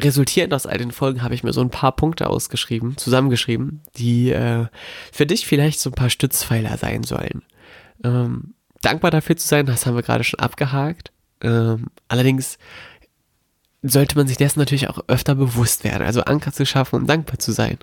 Resultierend 0.00 0.52
aus 0.52 0.66
all 0.66 0.78
den 0.78 0.92
Folgen 0.92 1.22
habe 1.22 1.34
ich 1.34 1.42
mir 1.42 1.52
so 1.52 1.60
ein 1.60 1.70
paar 1.70 1.92
Punkte 1.92 2.28
ausgeschrieben, 2.28 2.96
zusammengeschrieben, 2.96 3.82
die 3.96 4.30
äh, 4.30 4.66
für 5.12 5.26
dich 5.26 5.46
vielleicht 5.46 5.80
so 5.80 5.90
ein 5.90 5.94
paar 5.94 6.10
Stützpfeiler 6.10 6.76
sein 6.76 7.02
sollen. 7.02 7.42
Ähm, 8.04 8.54
dankbar 8.82 9.10
dafür 9.10 9.36
zu 9.36 9.48
sein, 9.48 9.66
das 9.66 9.86
haben 9.86 9.96
wir 9.96 10.02
gerade 10.02 10.24
schon 10.24 10.40
abgehakt. 10.40 11.12
Ähm, 11.40 11.86
allerdings 12.08 12.58
sollte 13.82 14.16
man 14.16 14.26
sich 14.26 14.36
dessen 14.36 14.58
natürlich 14.58 14.88
auch 14.88 15.00
öfter 15.08 15.34
bewusst 15.34 15.84
werden, 15.84 16.06
also 16.06 16.22
Anker 16.22 16.52
zu 16.52 16.66
schaffen 16.66 16.96
und 16.96 17.06
dankbar 17.06 17.38
zu 17.38 17.52
sein. 17.52 17.78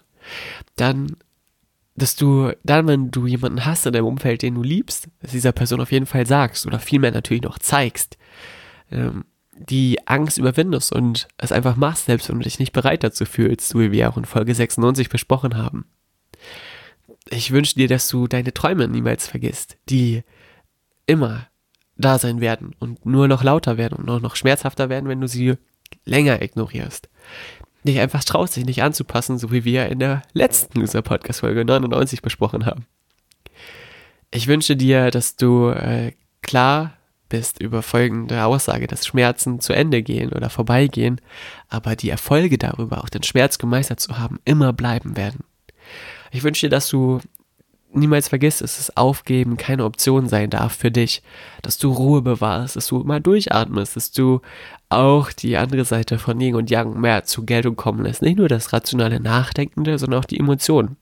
Dann, 0.75 1.15
dass 1.95 2.15
du, 2.15 2.51
dann, 2.63 2.87
wenn 2.87 3.11
du 3.11 3.25
jemanden 3.25 3.65
hast 3.65 3.85
in 3.85 3.93
deinem 3.93 4.05
Umfeld, 4.05 4.41
den 4.41 4.55
du 4.55 4.63
liebst, 4.63 5.07
dass 5.21 5.31
dieser 5.31 5.51
Person 5.51 5.81
auf 5.81 5.91
jeden 5.91 6.05
Fall 6.05 6.27
sagst 6.27 6.65
oder 6.67 6.79
vielmehr 6.79 7.11
natürlich 7.11 7.43
noch 7.43 7.57
zeigst, 7.57 8.17
ähm, 8.91 9.25
die 9.69 10.07
Angst 10.07 10.37
überwindest 10.37 10.91
und 10.91 11.27
es 11.37 11.51
einfach 11.51 11.75
machst, 11.75 12.05
selbst 12.05 12.29
wenn 12.29 12.37
du 12.37 12.43
dich 12.43 12.59
nicht 12.59 12.73
bereit 12.73 13.03
dazu 13.03 13.25
fühlst, 13.25 13.69
so 13.69 13.79
wie 13.79 13.91
wir 13.91 14.09
auch 14.09 14.17
in 14.17 14.25
Folge 14.25 14.53
96 14.53 15.09
besprochen 15.09 15.55
haben. 15.57 15.85
Ich 17.29 17.51
wünsche 17.51 17.75
dir, 17.75 17.87
dass 17.87 18.07
du 18.09 18.27
deine 18.27 18.53
Träume 18.53 18.87
niemals 18.87 19.27
vergisst, 19.27 19.77
die 19.89 20.23
immer 21.05 21.47
da 21.95 22.19
sein 22.19 22.41
werden 22.41 22.75
und 22.79 23.05
nur 23.05 23.27
noch 23.27 23.43
lauter 23.43 23.77
werden 23.77 23.97
und 23.97 24.05
nur 24.05 24.19
noch 24.19 24.35
schmerzhafter 24.35 24.89
werden, 24.89 25.07
wenn 25.07 25.21
du 25.21 25.27
sie 25.27 25.55
länger 26.05 26.41
ignorierst. 26.41 27.09
Dich 27.83 27.99
einfach 27.99 28.23
traust, 28.23 28.55
dich 28.55 28.65
nicht 28.65 28.81
anzupassen, 28.81 29.37
so 29.37 29.51
wie 29.51 29.65
wir 29.65 29.87
in 29.87 29.99
der 29.99 30.21
letzten 30.33 30.79
Loser-Podcast-Folge 30.79 31.65
99 31.65 32.21
besprochen 32.21 32.65
haben. 32.65 32.85
Ich 34.31 34.47
wünsche 34.47 34.75
dir, 34.75 35.11
dass 35.11 35.35
du 35.35 35.69
äh, 35.69 36.13
klar 36.41 36.97
bist 37.33 37.59
über 37.59 37.81
folgende 37.81 38.45
Aussage, 38.45 38.85
dass 38.85 39.07
Schmerzen 39.07 39.59
zu 39.59 39.73
Ende 39.73 40.03
gehen 40.03 40.33
oder 40.33 40.51
vorbeigehen, 40.51 41.19
aber 41.67 41.95
die 41.95 42.11
Erfolge 42.11 42.59
darüber, 42.59 43.03
auch 43.03 43.09
den 43.09 43.23
Schmerz 43.23 43.57
gemeistert 43.57 43.99
zu 43.99 44.19
haben, 44.19 44.39
immer 44.45 44.71
bleiben 44.71 45.17
werden. 45.17 45.39
Ich 46.31 46.43
wünsche 46.43 46.67
dir, 46.67 46.69
dass 46.69 46.89
du 46.89 47.21
niemals 47.91 48.27
vergisst, 48.27 48.61
dass 48.61 48.77
das 48.77 48.95
Aufgeben 48.95 49.57
keine 49.57 49.83
Option 49.83 50.29
sein 50.29 50.51
darf 50.51 50.75
für 50.75 50.91
dich, 50.91 51.23
dass 51.63 51.79
du 51.79 51.91
Ruhe 51.91 52.21
bewahrst, 52.21 52.75
dass 52.75 52.85
du 52.85 52.99
mal 52.99 53.19
durchatmest, 53.19 53.95
dass 53.95 54.11
du 54.11 54.41
auch 54.89 55.31
die 55.31 55.57
andere 55.57 55.85
Seite 55.85 56.19
von 56.19 56.39
Yin 56.39 56.53
und 56.53 56.69
Yang 56.69 57.01
mehr 57.01 57.23
zur 57.23 57.47
Geltung 57.47 57.75
kommen 57.75 58.03
lässt. 58.03 58.21
Nicht 58.21 58.37
nur 58.37 58.47
das 58.47 58.73
rationale 58.73 59.19
Nachdenkende, 59.19 59.97
sondern 59.97 60.19
auch 60.19 60.25
die 60.25 60.39
Emotionen. 60.39 60.97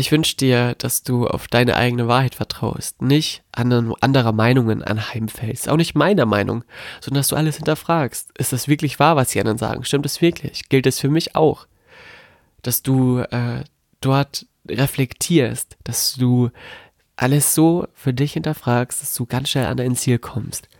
Ich 0.00 0.12
wünsche 0.12 0.34
dir, 0.34 0.76
dass 0.78 1.02
du 1.02 1.26
auf 1.26 1.46
deine 1.46 1.76
eigene 1.76 2.08
Wahrheit 2.08 2.34
vertraust, 2.34 3.02
nicht 3.02 3.42
anderer 3.52 4.32
Meinungen 4.32 4.82
anheimfällst, 4.82 5.68
auch 5.68 5.76
nicht 5.76 5.94
meiner 5.94 6.24
Meinung, 6.24 6.64
sondern 7.02 7.20
dass 7.20 7.28
du 7.28 7.36
alles 7.36 7.56
hinterfragst. 7.56 8.30
Ist 8.38 8.54
das 8.54 8.66
wirklich 8.66 8.98
wahr, 8.98 9.16
was 9.16 9.28
die 9.28 9.40
anderen 9.40 9.58
sagen? 9.58 9.84
Stimmt 9.84 10.06
es 10.06 10.22
wirklich? 10.22 10.70
Gilt 10.70 10.86
es 10.86 11.00
für 11.00 11.10
mich 11.10 11.36
auch? 11.36 11.66
Dass 12.62 12.82
du 12.82 13.18
äh, 13.18 13.62
dort 14.00 14.46
reflektierst, 14.66 15.76
dass 15.84 16.14
du 16.14 16.48
alles 17.16 17.54
so 17.54 17.86
für 17.92 18.14
dich 18.14 18.32
hinterfragst, 18.32 19.02
dass 19.02 19.12
du 19.12 19.26
ganz 19.26 19.50
schnell 19.50 19.66
an 19.66 19.76
dein 19.76 19.96
Ziel 19.96 20.18
kommst. 20.18 20.70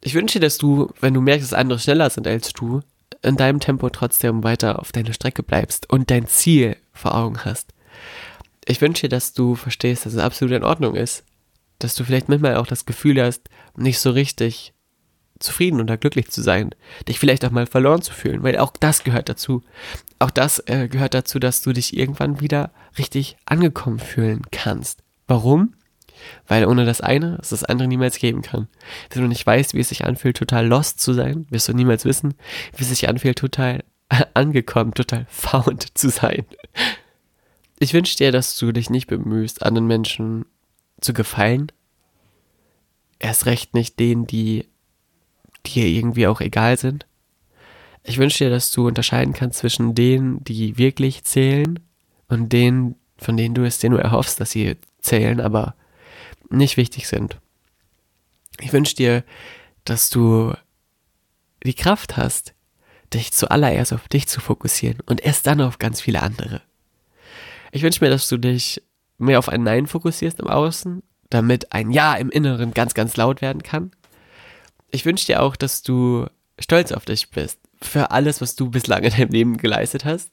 Ich 0.00 0.14
wünsche 0.14 0.40
dir, 0.40 0.46
dass 0.46 0.58
du, 0.58 0.92
wenn 1.00 1.14
du 1.14 1.20
merkst, 1.20 1.52
dass 1.52 1.56
andere 1.56 1.78
schneller 1.78 2.10
sind 2.10 2.26
als 2.26 2.52
du, 2.54 2.80
in 3.22 3.36
deinem 3.36 3.60
Tempo 3.60 3.88
trotzdem 3.88 4.42
weiter 4.42 4.80
auf 4.80 4.90
deiner 4.90 5.12
Strecke 5.12 5.44
bleibst 5.44 5.88
und 5.88 6.10
dein 6.10 6.26
Ziel 6.26 6.76
vor 6.92 7.14
Augen 7.14 7.44
hast. 7.44 7.72
Ich 8.68 8.82
wünsche 8.82 9.02
dir, 9.02 9.08
dass 9.08 9.32
du 9.32 9.54
verstehst, 9.54 10.04
dass 10.04 10.12
es 10.12 10.18
absolut 10.18 10.54
in 10.54 10.62
Ordnung 10.62 10.94
ist, 10.94 11.24
dass 11.78 11.94
du 11.94 12.04
vielleicht 12.04 12.28
manchmal 12.28 12.56
auch 12.56 12.66
das 12.66 12.84
Gefühl 12.84 13.20
hast, 13.22 13.48
nicht 13.76 13.98
so 13.98 14.10
richtig 14.10 14.74
zufrieden 15.38 15.80
oder 15.80 15.96
glücklich 15.96 16.30
zu 16.30 16.42
sein, 16.42 16.74
dich 17.08 17.18
vielleicht 17.18 17.46
auch 17.46 17.50
mal 17.50 17.66
verloren 17.66 18.02
zu 18.02 18.12
fühlen, 18.12 18.42
weil 18.42 18.58
auch 18.58 18.72
das 18.78 19.04
gehört 19.04 19.30
dazu. 19.30 19.62
Auch 20.18 20.30
das 20.30 20.58
äh, 20.66 20.88
gehört 20.88 21.14
dazu, 21.14 21.38
dass 21.38 21.62
du 21.62 21.72
dich 21.72 21.96
irgendwann 21.96 22.40
wieder 22.40 22.70
richtig 22.98 23.38
angekommen 23.46 24.00
fühlen 24.00 24.42
kannst. 24.50 25.02
Warum? 25.26 25.74
Weil 26.46 26.66
ohne 26.66 26.84
das 26.84 27.00
eine 27.00 27.38
es 27.40 27.50
das 27.50 27.64
andere 27.64 27.88
niemals 27.88 28.18
geben 28.18 28.42
kann. 28.42 28.68
Wenn 29.10 29.22
du 29.22 29.28
nicht 29.28 29.46
weißt, 29.46 29.72
wie 29.72 29.80
es 29.80 29.88
sich 29.88 30.04
anfühlt, 30.04 30.36
total 30.36 30.66
lost 30.66 31.00
zu 31.00 31.14
sein, 31.14 31.46
wirst 31.48 31.68
du 31.68 31.72
niemals 31.72 32.04
wissen, 32.04 32.34
wie 32.76 32.82
es 32.82 32.90
sich 32.90 33.08
anfühlt, 33.08 33.38
total 33.38 33.82
angekommen, 34.34 34.92
total 34.92 35.26
found 35.30 35.96
zu 35.96 36.10
sein. 36.10 36.44
Ich 37.80 37.94
wünsche 37.94 38.16
dir, 38.16 38.32
dass 38.32 38.56
du 38.56 38.72
dich 38.72 38.90
nicht 38.90 39.06
bemühst, 39.06 39.62
anderen 39.62 39.86
Menschen 39.86 40.46
zu 41.00 41.12
gefallen. 41.12 41.70
Erst 43.20 43.46
recht 43.46 43.74
nicht 43.74 43.98
denen, 44.00 44.26
die 44.26 44.66
dir 45.66 45.86
irgendwie 45.86 46.26
auch 46.26 46.40
egal 46.40 46.76
sind. 46.78 47.06
Ich 48.02 48.18
wünsche 48.18 48.44
dir, 48.44 48.50
dass 48.50 48.70
du 48.70 48.86
unterscheiden 48.86 49.34
kannst 49.34 49.58
zwischen 49.58 49.94
denen, 49.94 50.42
die 50.44 50.78
wirklich 50.78 51.24
zählen 51.24 51.78
und 52.28 52.52
denen, 52.52 52.96
von 53.16 53.36
denen 53.36 53.54
du 53.54 53.64
es 53.64 53.78
dir 53.78 53.90
nur 53.90 54.00
erhoffst, 54.00 54.40
dass 54.40 54.50
sie 54.50 54.76
zählen, 55.00 55.40
aber 55.40 55.74
nicht 56.50 56.76
wichtig 56.76 57.06
sind. 57.06 57.38
Ich 58.60 58.72
wünsche 58.72 58.96
dir, 58.96 59.24
dass 59.84 60.10
du 60.10 60.54
die 61.62 61.74
Kraft 61.74 62.16
hast, 62.16 62.54
dich 63.12 63.32
zuallererst 63.32 63.92
auf 63.92 64.08
dich 64.08 64.26
zu 64.26 64.40
fokussieren 64.40 65.00
und 65.06 65.20
erst 65.20 65.46
dann 65.46 65.60
auf 65.60 65.78
ganz 65.78 66.00
viele 66.00 66.22
andere. 66.22 66.62
Ich 67.72 67.82
wünsche 67.82 68.04
mir, 68.04 68.10
dass 68.10 68.28
du 68.28 68.38
dich 68.38 68.82
mehr 69.18 69.38
auf 69.38 69.48
ein 69.48 69.62
Nein 69.62 69.86
fokussierst 69.86 70.40
im 70.40 70.48
Außen, 70.48 71.02
damit 71.30 71.72
ein 71.72 71.90
Ja 71.90 72.14
im 72.14 72.30
Inneren 72.30 72.72
ganz, 72.72 72.94
ganz 72.94 73.16
laut 73.16 73.42
werden 73.42 73.62
kann 73.62 73.90
ich 74.90 75.04
wünsche 75.04 75.26
dir 75.26 75.42
auch, 75.42 75.56
dass 75.56 75.82
du 75.82 76.26
stolz 76.58 76.92
auf 76.92 77.04
dich 77.04 77.30
bist. 77.30 77.58
Für 77.80 78.10
alles, 78.10 78.40
was 78.40 78.56
du 78.56 78.70
bislang 78.70 79.02
in 79.04 79.12
deinem 79.12 79.30
Leben 79.30 79.56
geleistet 79.56 80.04
hast. 80.04 80.30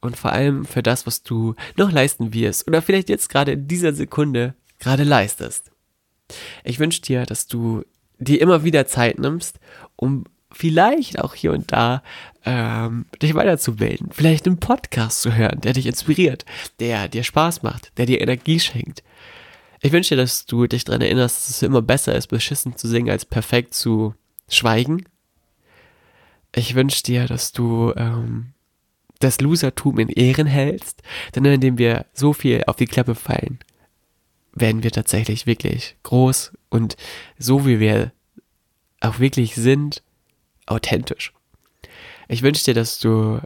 Und 0.00 0.16
vor 0.16 0.32
allem 0.32 0.64
für 0.64 0.82
das, 0.82 1.06
was 1.06 1.22
du 1.22 1.54
noch 1.76 1.92
leisten 1.92 2.32
wirst. 2.32 2.66
Oder 2.66 2.82
vielleicht 2.82 3.08
jetzt 3.08 3.28
gerade 3.28 3.52
in 3.52 3.68
dieser 3.68 3.92
Sekunde 3.92 4.54
gerade 4.78 5.04
leistest. 5.04 5.70
Ich 6.64 6.78
wünsche 6.78 7.02
dir, 7.02 7.24
dass 7.24 7.46
du 7.46 7.84
dir 8.18 8.40
immer 8.40 8.64
wieder 8.64 8.86
Zeit 8.86 9.18
nimmst, 9.18 9.60
um 9.94 10.24
vielleicht 10.52 11.18
auch 11.18 11.34
hier 11.34 11.52
und 11.52 11.72
da 11.72 12.02
ähm, 12.44 13.06
dich 13.20 13.34
weiterzubilden. 13.34 14.10
Vielleicht 14.12 14.46
einen 14.46 14.60
Podcast 14.60 15.22
zu 15.22 15.34
hören, 15.34 15.60
der 15.60 15.72
dich 15.72 15.86
inspiriert, 15.86 16.44
der 16.80 17.08
dir 17.08 17.24
Spaß 17.24 17.62
macht, 17.62 17.92
der 17.98 18.06
dir 18.06 18.20
Energie 18.20 18.60
schenkt, 18.60 19.02
ich 19.80 19.92
wünsche 19.92 20.14
dir, 20.14 20.22
dass 20.22 20.46
du 20.46 20.66
dich 20.66 20.84
daran 20.84 21.02
erinnerst, 21.02 21.36
dass 21.36 21.50
es 21.50 21.62
immer 21.62 21.82
besser 21.82 22.14
ist, 22.14 22.28
beschissen 22.28 22.76
zu 22.76 22.88
singen, 22.88 23.10
als 23.10 23.24
perfekt 23.24 23.74
zu 23.74 24.14
schweigen. 24.48 25.04
Ich 26.54 26.74
wünsche 26.74 27.02
dir, 27.02 27.26
dass 27.26 27.52
du 27.52 27.92
ähm, 27.96 28.52
das 29.18 29.40
Losertum 29.40 29.98
in 29.98 30.08
Ehren 30.08 30.46
hältst, 30.46 31.02
denn 31.34 31.44
indem 31.44 31.78
wir 31.78 32.06
so 32.12 32.32
viel 32.32 32.64
auf 32.66 32.76
die 32.76 32.86
Klappe 32.86 33.14
fallen, 33.14 33.58
werden 34.52 34.82
wir 34.82 34.90
tatsächlich 34.90 35.46
wirklich 35.46 35.96
groß 36.02 36.52
und 36.70 36.96
so 37.38 37.66
wie 37.66 37.78
wir 37.78 38.12
auch 39.00 39.18
wirklich 39.18 39.54
sind, 39.54 40.02
authentisch. 40.66 41.32
Ich 42.28 42.42
wünsche 42.42 42.64
dir, 42.64 42.74
dass 42.74 42.98
du 42.98 43.40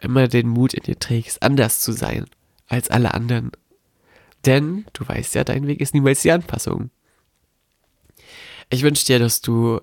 immer 0.00 0.28
den 0.28 0.48
Mut 0.48 0.74
in 0.74 0.82
dir 0.82 0.98
trägst, 0.98 1.42
anders 1.42 1.80
zu 1.80 1.92
sein 1.92 2.26
als 2.68 2.90
alle 2.90 3.14
anderen 3.14 3.52
denn 4.44 4.86
du 4.92 5.06
weißt 5.06 5.34
ja, 5.34 5.44
dein 5.44 5.66
Weg 5.66 5.80
ist 5.80 5.94
niemals 5.94 6.22
die 6.22 6.32
Anpassung. 6.32 6.90
Ich 8.70 8.82
wünsche 8.82 9.06
dir, 9.06 9.18
dass 9.18 9.40
du 9.40 9.80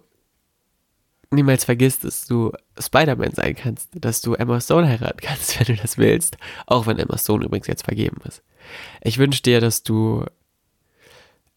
niemals 1.31 1.63
vergisst, 1.63 2.03
dass 2.03 2.25
du 2.25 2.51
Spider-Man 2.79 3.33
sein 3.33 3.55
kannst, 3.55 3.89
dass 3.93 4.21
du 4.21 4.33
Emma 4.33 4.59
Stone 4.59 4.87
heiraten 4.87 5.19
kannst, 5.21 5.59
wenn 5.67 5.75
du 5.75 5.81
das 5.81 5.97
willst, 5.97 6.37
auch 6.65 6.87
wenn 6.87 6.97
Emma 6.97 7.17
Stone 7.17 7.45
übrigens 7.45 7.67
jetzt 7.67 7.85
vergeben 7.85 8.17
ist. 8.27 8.41
Ich 9.01 9.17
wünsche 9.17 9.43
dir, 9.43 9.61
dass 9.61 9.83
du 9.83 10.25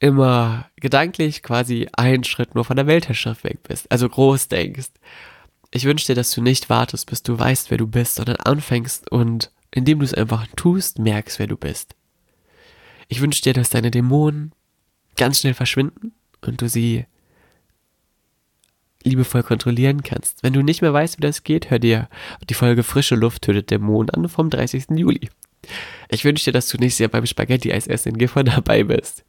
immer 0.02 0.68
gedanklich 0.80 1.44
quasi 1.44 1.88
einen 1.92 2.24
Schritt 2.24 2.56
nur 2.56 2.64
von 2.64 2.76
der 2.76 2.88
Weltherrschaft 2.88 3.44
weg 3.44 3.62
bist, 3.62 3.90
also 3.90 4.08
groß 4.08 4.48
denkst. 4.48 4.90
Ich 5.70 5.84
wünsche 5.84 6.06
dir, 6.06 6.16
dass 6.16 6.32
du 6.32 6.42
nicht 6.42 6.68
wartest, 6.68 7.06
bis 7.08 7.22
du 7.22 7.38
weißt, 7.38 7.70
wer 7.70 7.78
du 7.78 7.86
bist, 7.86 8.16
sondern 8.16 8.36
anfängst 8.36 9.10
und 9.12 9.52
indem 9.70 10.00
du 10.00 10.04
es 10.04 10.12
einfach 10.12 10.48
tust, 10.56 10.98
merkst, 10.98 11.38
wer 11.38 11.46
du 11.46 11.56
bist. 11.56 11.94
Ich 13.06 13.20
wünsche 13.20 13.42
dir, 13.42 13.52
dass 13.52 13.70
deine 13.70 13.92
Dämonen 13.92 14.52
ganz 15.16 15.38
schnell 15.40 15.54
verschwinden 15.54 16.12
und 16.40 16.60
du 16.60 16.68
sie 16.68 17.06
liebevoll 19.04 19.44
kontrollieren 19.44 20.02
kannst. 20.02 20.42
Wenn 20.42 20.52
du 20.52 20.62
nicht 20.62 20.82
mehr 20.82 20.92
weißt, 20.92 21.18
wie 21.18 21.22
das 21.22 21.44
geht, 21.44 21.70
hör 21.70 21.78
dir 21.78 22.08
die 22.50 22.54
Folge 22.54 22.82
Frische 22.82 23.14
Luft 23.14 23.42
tötet 23.42 23.70
Dämonen 23.70 24.10
an 24.10 24.28
vom 24.28 24.50
30. 24.50 24.86
Juli. 24.96 25.30
Ich 26.08 26.24
wünsche 26.24 26.46
dir, 26.46 26.52
dass 26.52 26.68
du 26.68 26.76
nächstes 26.76 26.98
Jahr 26.98 27.10
beim 27.10 27.24
Spaghetti-Eis 27.24 27.86
essen 27.86 28.08
in 28.10 28.18
Gifhorn 28.18 28.46
dabei 28.46 28.82
bist. 28.82 29.24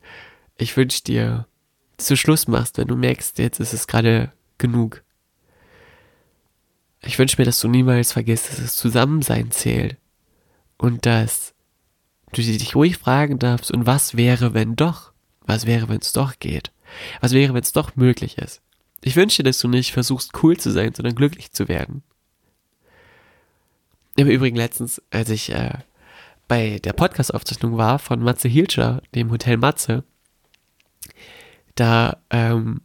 Ich 0.57 0.75
wünsche 0.77 1.03
dir, 1.03 1.47
dass 1.97 2.07
du 2.07 2.17
Schluss 2.17 2.47
machst, 2.47 2.77
wenn 2.77 2.87
du 2.87 2.95
merkst, 2.95 3.37
jetzt 3.39 3.59
ist 3.59 3.73
es 3.73 3.87
gerade 3.87 4.31
genug. 4.57 5.03
Ich 7.01 7.19
wünsche 7.19 7.35
mir, 7.37 7.45
dass 7.45 7.59
du 7.59 7.67
niemals 7.67 8.13
vergisst, 8.13 8.49
dass 8.49 8.61
das 8.61 8.75
Zusammensein 8.75 9.51
zählt 9.51 9.97
und 10.77 11.05
dass 11.05 11.53
du 12.31 12.41
dich 12.41 12.75
ruhig 12.75 12.97
fragen 12.97 13.39
darfst, 13.39 13.71
und 13.71 13.85
was 13.85 14.15
wäre, 14.15 14.53
wenn 14.53 14.75
doch? 14.75 15.11
Was 15.41 15.65
wäre, 15.65 15.89
wenn 15.89 15.99
es 15.99 16.13
doch 16.13 16.39
geht? 16.39 16.71
Was 17.21 17.31
wäre, 17.31 17.53
wenn 17.53 17.63
es 17.63 17.73
doch 17.73 17.95
möglich 17.95 18.37
ist? 18.37 18.61
Ich 19.01 19.15
wünsche 19.15 19.43
dir, 19.43 19.49
dass 19.49 19.59
du 19.59 19.67
nicht 19.67 19.91
versuchst, 19.91 20.31
cool 20.41 20.57
zu 20.57 20.71
sein, 20.71 20.93
sondern 20.93 21.15
glücklich 21.15 21.51
zu 21.51 21.67
werden. 21.67 22.03
Im 24.15 24.29
Übrigen 24.29 24.55
letztens, 24.55 25.01
als 25.11 25.29
ich 25.29 25.51
äh, 25.51 25.79
bei 26.47 26.79
der 26.79 26.93
Podcast-Aufzeichnung 26.93 27.77
war 27.77 27.99
von 27.99 28.21
Matze 28.21 28.47
Hilscher, 28.47 29.01
dem 29.13 29.31
Hotel 29.31 29.57
Matze, 29.57 30.03
da 31.75 32.17
ähm, 32.29 32.81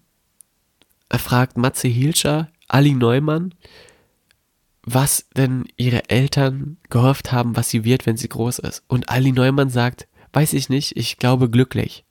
fragt 1.11 1.57
Matze 1.57 1.89
Hilscher 1.89 2.49
Ali 2.69 2.95
Neumann, 2.95 3.55
was 4.83 5.29
denn 5.37 5.65
ihre 5.77 6.09
Eltern 6.09 6.79
gehofft 6.89 7.33
haben, 7.33 7.57
was 7.57 7.71
sie 7.71 7.85
wird, 7.85 8.07
wenn 8.07 8.17
sie 8.17 8.29
groß 8.29 8.61
ist. 8.61 8.85
Und 8.89 9.11
Ali 9.11 9.33
Neumann 9.33 9.71
sagt, 9.71 10.09
weiß 10.33 10.53
ich 10.55 10.69
nicht, 10.69 10.97
ich 10.97 11.19
glaube 11.19 11.51
glücklich. 11.51 12.05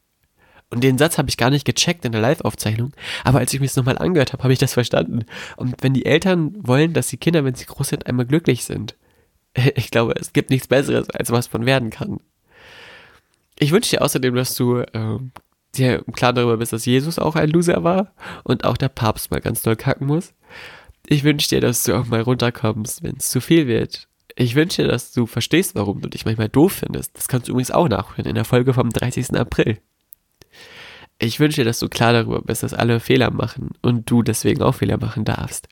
Und 0.69 0.83
den 0.83 0.97
Satz 0.97 1.17
habe 1.17 1.29
ich 1.29 1.37
gar 1.37 1.49
nicht 1.49 1.65
gecheckt 1.65 2.03
in 2.03 2.11
der 2.11 2.21
Live-Aufzeichnung, 2.21 2.91
aber 3.23 3.39
als 3.39 3.53
ich 3.53 3.59
mir 3.61 3.67
es 3.67 3.77
nochmal 3.77 3.97
angehört 3.97 4.33
habe, 4.33 4.43
habe 4.43 4.51
ich 4.51 4.59
das 4.59 4.73
verstanden. 4.73 5.25
Und 5.55 5.75
wenn 5.81 5.93
die 5.93 6.05
Eltern 6.05 6.53
wollen, 6.59 6.93
dass 6.93 7.07
die 7.07 7.17
Kinder, 7.17 7.45
wenn 7.45 7.55
sie 7.55 7.65
groß 7.65 7.87
sind, 7.87 8.05
einmal 8.05 8.25
glücklich 8.25 8.65
sind, 8.65 8.95
ich 9.75 9.91
glaube, 9.91 10.13
es 10.19 10.33
gibt 10.33 10.49
nichts 10.49 10.67
Besseres, 10.67 11.09
als 11.09 11.31
was 11.31 11.51
man 11.53 11.65
werden 11.65 11.89
kann. 11.89 12.19
Ich 13.57 13.71
wünsche 13.71 13.91
dir 13.91 14.01
außerdem, 14.01 14.35
dass 14.35 14.53
du 14.53 14.79
äh, 14.79 15.19
dir 15.75 16.03
klar 16.13 16.33
darüber 16.33 16.57
bist, 16.57 16.73
dass 16.73 16.85
Jesus 16.85 17.19
auch 17.19 17.35
ein 17.35 17.49
Loser 17.49 17.83
war 17.83 18.13
und 18.43 18.63
auch 18.63 18.77
der 18.77 18.89
Papst 18.89 19.31
mal 19.31 19.41
ganz 19.41 19.61
doll 19.61 19.75
kacken 19.75 20.07
muss. 20.07 20.33
Ich 21.05 21.23
wünsche 21.23 21.49
dir, 21.49 21.61
dass 21.61 21.83
du 21.83 21.95
auch 21.95 22.05
mal 22.07 22.21
runterkommst, 22.21 23.03
wenn 23.03 23.17
es 23.17 23.29
zu 23.29 23.39
viel 23.39 23.67
wird. 23.67 24.07
Ich 24.35 24.55
wünsche 24.55 24.83
dir, 24.83 24.87
dass 24.87 25.13
du 25.13 25.25
verstehst, 25.25 25.75
warum 25.75 26.01
du 26.01 26.09
dich 26.09 26.25
manchmal 26.25 26.49
doof 26.49 26.73
findest. 26.73 27.17
Das 27.17 27.27
kannst 27.27 27.47
du 27.47 27.51
übrigens 27.51 27.71
auch 27.71 27.87
nachhören 27.87 28.25
in 28.25 28.35
der 28.35 28.45
Folge 28.45 28.73
vom 28.73 28.89
30. 28.89 29.33
April. 29.35 29.79
Ich 31.19 31.39
wünsche 31.39 31.61
dir, 31.61 31.65
dass 31.65 31.79
du 31.79 31.89
klar 31.89 32.13
darüber 32.13 32.41
bist, 32.41 32.61
dass 32.61 32.73
alle 32.73 32.99
Fehler 32.99 33.31
machen 33.31 33.71
und 33.81 34.09
du 34.09 34.21
deswegen 34.21 34.61
auch 34.61 34.75
Fehler 34.75 34.97
machen 34.97 35.25
darfst. 35.25 35.67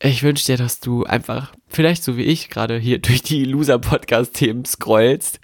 Ich 0.00 0.22
wünsche 0.22 0.44
dir, 0.44 0.56
dass 0.56 0.80
du 0.80 1.04
einfach, 1.04 1.52
vielleicht 1.66 2.04
so 2.04 2.16
wie 2.16 2.22
ich 2.22 2.50
gerade 2.50 2.78
hier 2.78 2.98
durch 3.00 3.22
die 3.22 3.44
Loser-Podcast-Themen 3.44 4.64
scrollst 4.64 5.40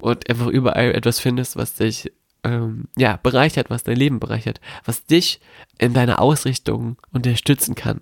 und 0.00 0.28
einfach 0.28 0.46
überall 0.46 0.92
etwas 0.94 1.20
findest, 1.20 1.56
was 1.56 1.74
dich 1.74 2.10
ähm, 2.44 2.88
ja, 2.96 3.18
bereichert, 3.22 3.70
was 3.70 3.84
dein 3.84 3.96
Leben 3.96 4.20
bereichert, 4.20 4.60
was 4.84 5.04
dich 5.04 5.40
in 5.78 5.94
deiner 5.94 6.20
Ausrichtung 6.20 6.96
unterstützen 7.12 7.74
kann. 7.74 8.00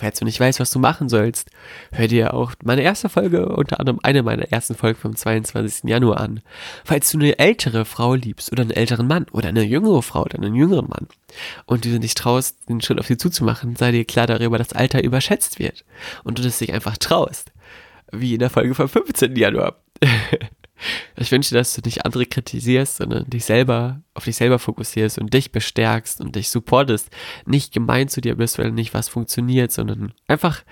Falls 0.00 0.18
du 0.18 0.24
nicht 0.24 0.40
weißt, 0.40 0.60
was 0.60 0.70
du 0.70 0.78
machen 0.78 1.10
sollst, 1.10 1.50
hör 1.92 2.08
dir 2.08 2.32
auch 2.32 2.54
meine 2.64 2.80
erste 2.80 3.10
Folge, 3.10 3.50
unter 3.50 3.80
anderem 3.80 4.00
eine 4.02 4.22
meiner 4.22 4.50
ersten 4.50 4.74
Folgen 4.74 4.98
vom 4.98 5.14
22. 5.14 5.90
Januar 5.90 6.20
an. 6.20 6.40
Falls 6.86 7.10
du 7.10 7.18
eine 7.18 7.38
ältere 7.38 7.84
Frau 7.84 8.14
liebst 8.14 8.50
oder 8.50 8.62
einen 8.62 8.70
älteren 8.70 9.06
Mann 9.06 9.26
oder 9.30 9.48
eine 9.48 9.62
jüngere 9.62 10.00
Frau 10.00 10.22
oder 10.22 10.38
einen 10.38 10.54
jüngeren 10.54 10.88
Mann 10.88 11.06
und 11.66 11.84
du 11.84 12.00
dich 12.00 12.14
traust, 12.14 12.66
den 12.70 12.80
Schritt 12.80 12.98
auf 12.98 13.08
sie 13.08 13.18
zuzumachen, 13.18 13.76
sei 13.76 13.92
dir 13.92 14.06
klar 14.06 14.26
darüber, 14.26 14.56
dass 14.56 14.72
Alter 14.72 15.04
überschätzt 15.04 15.58
wird 15.58 15.84
und 16.24 16.38
du 16.38 16.42
das 16.42 16.58
dich 16.58 16.72
einfach 16.72 16.96
traust. 16.96 17.52
Wie 18.10 18.32
in 18.32 18.40
der 18.40 18.50
Folge 18.50 18.74
vom 18.74 18.88
15. 18.88 19.36
Januar. 19.36 19.76
Ich 21.16 21.30
wünsche, 21.32 21.54
dass 21.54 21.74
du 21.74 21.82
nicht 21.84 22.04
andere 22.04 22.26
kritisierst, 22.26 22.96
sondern 22.96 23.28
dich 23.28 23.44
selber, 23.44 24.02
auf 24.14 24.24
dich 24.24 24.36
selber 24.36 24.58
fokussierst 24.58 25.18
und 25.18 25.32
dich 25.34 25.52
bestärkst 25.52 26.20
und 26.20 26.36
dich 26.36 26.48
supportest. 26.50 27.10
Nicht 27.46 27.72
gemein 27.72 28.08
zu 28.08 28.20
dir 28.20 28.36
bist, 28.36 28.58
weil 28.58 28.72
nicht 28.72 28.94
was 28.94 29.08
funktioniert, 29.08 29.72
sondern 29.72 30.12
einfach 30.26 30.62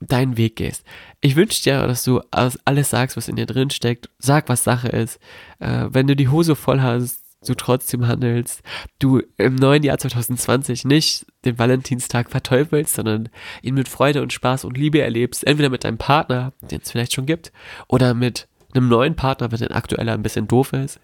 deinen 0.00 0.36
Weg 0.36 0.56
gehst. 0.56 0.84
Ich 1.20 1.36
wünsche 1.36 1.62
dir, 1.62 1.86
dass 1.86 2.04
du 2.04 2.20
alles 2.30 2.90
sagst, 2.90 3.16
was 3.16 3.28
in 3.28 3.36
dir 3.36 3.46
drin 3.46 3.70
steckt. 3.70 4.10
Sag, 4.18 4.48
was 4.48 4.64
Sache 4.64 4.88
ist. 4.88 5.20
Äh, 5.60 5.86
wenn 5.90 6.06
du 6.06 6.16
die 6.16 6.28
Hose 6.28 6.56
voll 6.56 6.80
hast, 6.80 7.22
du 7.48 7.54
trotzdem 7.54 8.06
handelst, 8.06 8.62
du 8.98 9.20
im 9.36 9.56
neuen 9.56 9.82
Jahr 9.82 9.98
2020 9.98 10.84
nicht 10.84 11.26
den 11.44 11.58
Valentinstag 11.58 12.30
verteufelst, 12.30 12.94
sondern 12.94 13.28
ihn 13.62 13.74
mit 13.74 13.88
Freude 13.88 14.22
und 14.22 14.32
Spaß 14.32 14.64
und 14.64 14.76
Liebe 14.78 15.00
erlebst, 15.00 15.46
entweder 15.46 15.68
mit 15.68 15.84
deinem 15.84 15.98
Partner, 15.98 16.52
den 16.60 16.80
es 16.82 16.90
vielleicht 16.90 17.14
schon 17.14 17.26
gibt, 17.26 17.52
oder 17.88 18.14
mit 18.14 18.48
einem 18.74 18.88
neuen 18.88 19.16
Partner, 19.16 19.52
wenn 19.52 19.60
dein 19.60 19.72
aktueller 19.72 20.14
ein 20.14 20.22
bisschen 20.22 20.48
doof 20.48 20.72
ist, 20.72 21.00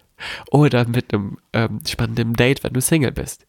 oder 0.51 0.87
mit 0.87 1.13
einem 1.13 1.37
ähm, 1.53 1.79
spannenden 1.87 2.33
Date, 2.33 2.63
wenn 2.63 2.73
du 2.73 2.81
Single 2.81 3.11
bist. 3.11 3.45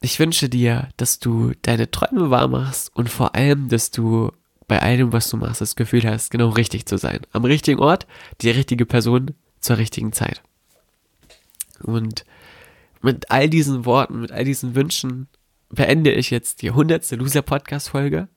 Ich 0.00 0.18
wünsche 0.18 0.48
dir, 0.48 0.88
dass 0.96 1.20
du 1.20 1.52
deine 1.62 1.90
Träume 1.90 2.30
wahr 2.30 2.48
machst 2.48 2.90
und 2.94 3.08
vor 3.08 3.34
allem, 3.34 3.68
dass 3.68 3.92
du 3.92 4.32
bei 4.66 4.80
allem, 4.80 5.12
was 5.12 5.30
du 5.30 5.36
machst, 5.36 5.60
das 5.60 5.76
Gefühl 5.76 6.02
hast, 6.04 6.30
genau 6.30 6.48
richtig 6.48 6.86
zu 6.86 6.98
sein. 6.98 7.20
Am 7.32 7.44
richtigen 7.44 7.78
Ort, 7.78 8.06
die 8.40 8.50
richtige 8.50 8.86
Person 8.86 9.32
zur 9.60 9.78
richtigen 9.78 10.12
Zeit. 10.12 10.42
Und 11.82 12.24
mit 13.00 13.30
all 13.30 13.48
diesen 13.48 13.84
Worten, 13.84 14.20
mit 14.20 14.32
all 14.32 14.44
diesen 14.44 14.74
Wünschen 14.74 15.28
beende 15.70 16.12
ich 16.12 16.30
jetzt 16.30 16.62
die 16.62 16.70
100. 16.70 17.10
Loser 17.12 17.42
Podcast 17.42 17.90
Folge. 17.90 18.28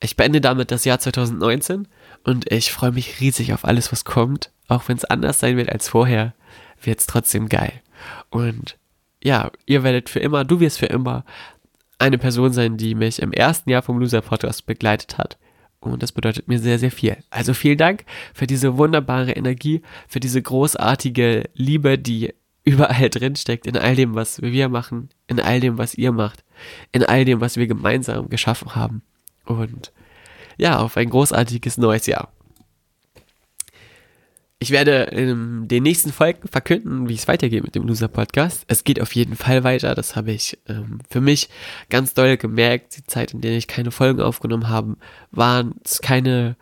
Ich 0.00 0.16
beende 0.16 0.40
damit 0.40 0.70
das 0.70 0.84
Jahr 0.84 0.98
2019 0.98 1.88
und 2.26 2.50
ich 2.50 2.72
freue 2.72 2.90
mich 2.90 3.20
riesig 3.20 3.52
auf 3.52 3.64
alles, 3.64 3.92
was 3.92 4.04
kommt. 4.04 4.50
Auch 4.66 4.88
wenn 4.88 4.96
es 4.96 5.04
anders 5.04 5.38
sein 5.38 5.56
wird 5.56 5.70
als 5.70 5.88
vorher, 5.88 6.34
wird 6.82 6.98
es 6.98 7.06
trotzdem 7.06 7.48
geil. 7.48 7.72
Und 8.30 8.76
ja, 9.22 9.52
ihr 9.64 9.84
werdet 9.84 10.10
für 10.10 10.18
immer, 10.18 10.44
du 10.44 10.58
wirst 10.58 10.80
für 10.80 10.86
immer 10.86 11.24
eine 12.00 12.18
Person 12.18 12.52
sein, 12.52 12.76
die 12.76 12.96
mich 12.96 13.22
im 13.22 13.32
ersten 13.32 13.70
Jahr 13.70 13.82
vom 13.82 14.00
Loser 14.00 14.22
Podcast 14.22 14.66
begleitet 14.66 15.18
hat. 15.18 15.38
Und 15.78 16.02
das 16.02 16.10
bedeutet 16.10 16.48
mir 16.48 16.58
sehr, 16.58 16.80
sehr 16.80 16.90
viel. 16.90 17.16
Also 17.30 17.54
vielen 17.54 17.78
Dank 17.78 18.04
für 18.34 18.48
diese 18.48 18.76
wunderbare 18.76 19.30
Energie, 19.30 19.82
für 20.08 20.18
diese 20.18 20.42
großartige 20.42 21.48
Liebe, 21.54 21.96
die 21.96 22.34
überall 22.64 23.08
drin 23.08 23.36
steckt, 23.36 23.68
in 23.68 23.76
all 23.76 23.94
dem, 23.94 24.16
was 24.16 24.42
wir 24.42 24.68
machen, 24.68 25.10
in 25.28 25.38
all 25.38 25.60
dem, 25.60 25.78
was 25.78 25.94
ihr 25.94 26.10
macht, 26.10 26.42
in 26.90 27.04
all 27.04 27.24
dem, 27.24 27.40
was 27.40 27.56
wir 27.56 27.68
gemeinsam 27.68 28.28
geschaffen 28.30 28.74
haben. 28.74 29.02
Und 29.44 29.92
ja, 30.56 30.78
auf 30.78 30.96
ein 30.96 31.10
großartiges 31.10 31.78
neues 31.78 32.06
Jahr. 32.06 32.32
Ich 34.58 34.70
werde 34.70 35.02
in 35.12 35.68
den 35.68 35.82
nächsten 35.82 36.12
Folgen 36.12 36.48
verkünden, 36.48 37.10
wie 37.10 37.14
es 37.14 37.28
weitergeht 37.28 37.62
mit 37.62 37.74
dem 37.74 37.86
Loser 37.86 38.08
Podcast. 38.08 38.64
Es 38.68 38.84
geht 38.84 39.02
auf 39.02 39.14
jeden 39.14 39.36
Fall 39.36 39.64
weiter. 39.64 39.94
Das 39.94 40.16
habe 40.16 40.32
ich 40.32 40.58
ähm, 40.66 41.00
für 41.10 41.20
mich 41.20 41.50
ganz 41.90 42.14
doll 42.14 42.38
gemerkt. 42.38 42.96
Die 42.96 43.04
Zeit, 43.04 43.34
in 43.34 43.42
der 43.42 43.52
ich 43.52 43.68
keine 43.68 43.90
Folgen 43.90 44.22
aufgenommen 44.22 44.70
habe, 44.70 44.96
waren 45.30 45.74
keine, 46.00 46.56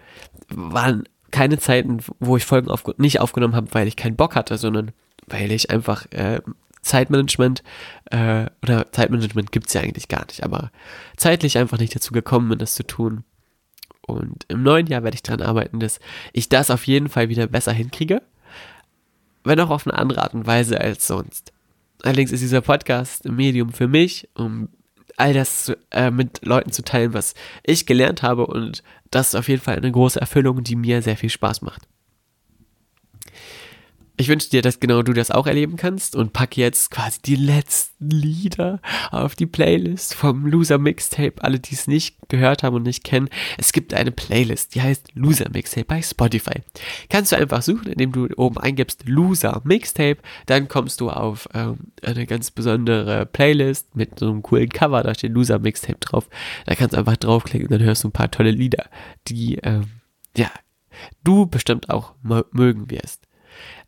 waren 0.49 1.05
keine 1.31 1.59
Zeiten, 1.59 1.99
wo 2.19 2.37
ich 2.37 2.45
Folgen 2.45 2.69
auf, 2.69 2.85
nicht 2.97 3.21
aufgenommen 3.21 3.55
habe, 3.55 3.69
weil 3.73 3.87
ich 3.87 3.97
keinen 3.97 4.17
Bock 4.17 4.35
hatte, 4.35 4.59
sondern 4.59 4.91
weil 5.29 5.53
ich 5.53 5.71
einfach 5.71 6.07
äh, 6.11 6.41
Zeitmanagement 6.83 7.63
äh, 8.11 8.47
oder 8.63 8.91
Zeitmanagement 8.93 9.53
gibt 9.53 9.69
es 9.69 9.73
ja 9.73 9.81
eigentlich 9.81 10.09
gar 10.09 10.27
nicht, 10.27 10.43
aber 10.43 10.71
zeitlich 11.17 11.59
einfach 11.59 11.79
nicht 11.79 11.95
dazu 11.95 12.13
gekommen 12.13 12.49
bin, 12.49 12.59
das 12.59 12.75
zu 12.75 12.85
tun. 12.85 13.25
Und 14.07 14.45
im 14.49 14.63
neuen 14.63 14.87
Jahr 14.87 15.03
werde 15.03 15.15
ich 15.15 15.23
daran 15.23 15.43
arbeiten, 15.43 15.81
dass 15.81 16.01
ich 16.33 16.49
das 16.49 16.71
auf 16.71 16.87
jeden 16.87 17.09
Fall 17.09 17.29
wieder 17.29 17.47
besser 17.47 17.73
hinkriege. 17.73 18.23
Wenn 19.45 19.61
auch 19.61 19.71
auf 19.71 19.87
eine 19.87 19.99
andere 19.99 20.23
Art 20.23 20.35
und 20.35 20.47
Weise 20.47 20.81
als 20.81 21.07
sonst. 21.07 21.53
Allerdings 22.03 22.33
ist 22.33 22.41
dieser 22.41 22.61
Podcast 22.61 23.25
ein 23.27 23.37
Medium 23.37 23.73
für 23.73 23.89
mich, 23.89 24.29
um 24.35 24.69
all 25.17 25.33
das 25.33 25.73
äh, 25.91 26.11
mit 26.11 26.45
Leuten 26.45 26.73
zu 26.73 26.83
teilen, 26.83 27.15
was 27.15 27.35
ich 27.63 27.87
gelernt 27.87 28.23
habe. 28.23 28.47
Und 28.47 28.83
das 29.11 29.29
ist 29.29 29.35
auf 29.35 29.49
jeden 29.49 29.63
Fall 29.63 29.77
eine 29.77 29.91
große 29.91 30.21
Erfüllung, 30.21 30.65
die 30.65 30.77
mir 30.77 31.03
sehr 31.03 31.17
viel 31.17 31.31
Spaß 31.31 31.63
macht. 31.63 31.83
Ich 34.17 34.29
wünsche 34.29 34.49
dir, 34.49 34.63
dass 34.63 34.79
genau 34.79 35.03
du 35.03 35.13
das 35.13 35.33
auch 35.33 35.49
erleben 35.49 35.77
kannst 35.77 36.15
und 36.15 36.33
pack 36.33 36.57
jetzt 36.57 36.93
quasi 36.93 37.21
die 37.21 37.35
letzten 37.35 38.11
Lieder 38.11 38.81
auf 39.11 39.35
die 39.35 39.47
Playlist 39.47 40.15
vom 40.15 40.47
Loser 40.47 40.79
Mixtape. 40.79 41.43
Alle, 41.43 41.59
die 41.59 41.75
es 41.75 41.89
nicht 41.89 42.29
gehört 42.29 42.63
haben 42.63 42.77
und 42.77 42.85
nicht 42.85 43.03
kennen, 43.03 43.29
es 43.59 43.73
gibt 43.73 43.93
eine 43.93 44.13
Playlist, 44.13 44.77
die 44.77 44.83
heißt 44.83 45.09
Loser 45.15 45.51
Mixtape 45.53 45.87
bei 45.87 46.01
Spotify. 46.01 46.63
Kannst 47.09 47.33
du 47.33 47.37
einfach 47.37 47.63
suchen, 47.63 47.89
indem 47.89 48.13
du 48.13 48.29
oben 48.37 48.57
eingibst 48.59 49.09
Loser 49.09 49.61
Mixtape, 49.65 50.19
dann 50.47 50.69
kommst 50.69 51.01
du 51.01 51.11
auf 51.11 51.49
ähm, 51.53 51.79
eine 52.01 52.27
ganz 52.27 52.53
besondere 52.53 53.27
Playlist 53.27 53.97
mit 53.97 54.21
so 54.21 54.31
einem 54.31 54.43
coolen 54.43 54.69
Cover, 54.69 55.03
da 55.03 55.13
steht 55.13 55.33
Loser 55.33 55.59
Mixtape 55.59 55.99
drauf. 55.99 56.29
Da 56.67 56.77
kannst 56.77 56.95
du 56.95 56.99
einfach 56.99 57.17
draufklicken 57.17 57.67
und 57.67 57.73
dann 57.73 57.83
hörst 57.83 58.05
du 58.05 58.09
ein 58.09 58.13
paar 58.13 58.31
tolle 58.31 58.53
Lieder, 58.53 58.85
die, 59.27 59.57
ähm, 59.65 59.87
ja, 60.37 60.53
du 61.25 61.47
bestimmt 61.47 61.91
auch 61.91 62.15
mögen 62.23 62.91
wirst. 62.91 63.27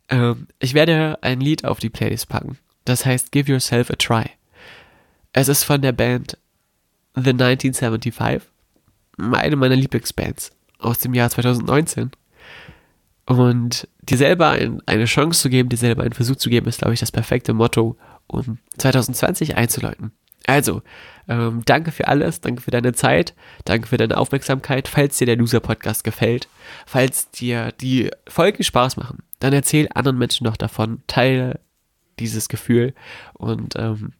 Ähm, 0.09 0.47
ich 0.59 0.73
werde 0.73 1.17
ein 1.21 1.39
Lied 1.39 1.65
auf 1.65 1.79
die 1.79 1.89
Playlist 1.89 2.29
packen. 2.29 2.57
Das 2.85 3.05
heißt 3.05 3.31
Give 3.31 3.51
Yourself 3.51 3.89
a 3.91 3.95
Try. 3.95 4.29
Es 5.33 5.47
ist 5.47 5.63
von 5.63 5.81
der 5.81 5.91
Band 5.91 6.37
The 7.15 7.31
1975. 7.31 8.49
Eine 9.17 9.55
meiner 9.55 9.75
Lieblingsbands 9.75 10.51
aus 10.79 10.99
dem 10.99 11.13
Jahr 11.13 11.29
2019. 11.29 12.11
Und 13.25 13.87
dir 14.01 14.17
selber 14.17 14.51
ein, 14.51 14.81
eine 14.85 15.05
Chance 15.05 15.41
zu 15.41 15.49
geben, 15.49 15.69
dir 15.69 15.77
selber 15.77 16.03
einen 16.03 16.13
Versuch 16.13 16.37
zu 16.37 16.49
geben, 16.49 16.67
ist, 16.67 16.79
glaube 16.79 16.93
ich, 16.93 16.99
das 16.99 17.11
perfekte 17.11 17.53
Motto, 17.53 17.97
um 18.27 18.59
2020 18.77 19.57
einzuläuten. 19.57 20.11
Also, 20.47 20.81
ähm, 21.27 21.61
danke 21.65 21.91
für 21.91 22.07
alles, 22.07 22.39
danke 22.41 22.61
für 22.61 22.71
deine 22.71 22.93
Zeit, 22.93 23.35
danke 23.65 23.87
für 23.87 23.97
deine 23.97 24.17
Aufmerksamkeit. 24.17 24.87
Falls 24.87 25.17
dir 25.17 25.27
der 25.27 25.35
Loser-Podcast 25.35 26.03
gefällt, 26.03 26.47
falls 26.85 27.29
dir 27.31 27.73
die 27.81 28.09
Folgen 28.27 28.63
Spaß 28.63 28.97
machen, 28.97 29.19
dann 29.39 29.53
erzähl 29.53 29.89
anderen 29.93 30.17
Menschen 30.17 30.45
noch 30.45 30.57
davon, 30.57 31.03
teile 31.05 31.59
dieses 32.17 32.47
Gefühl. 32.47 32.93
Und 33.33 33.75
ähm, 33.77 34.13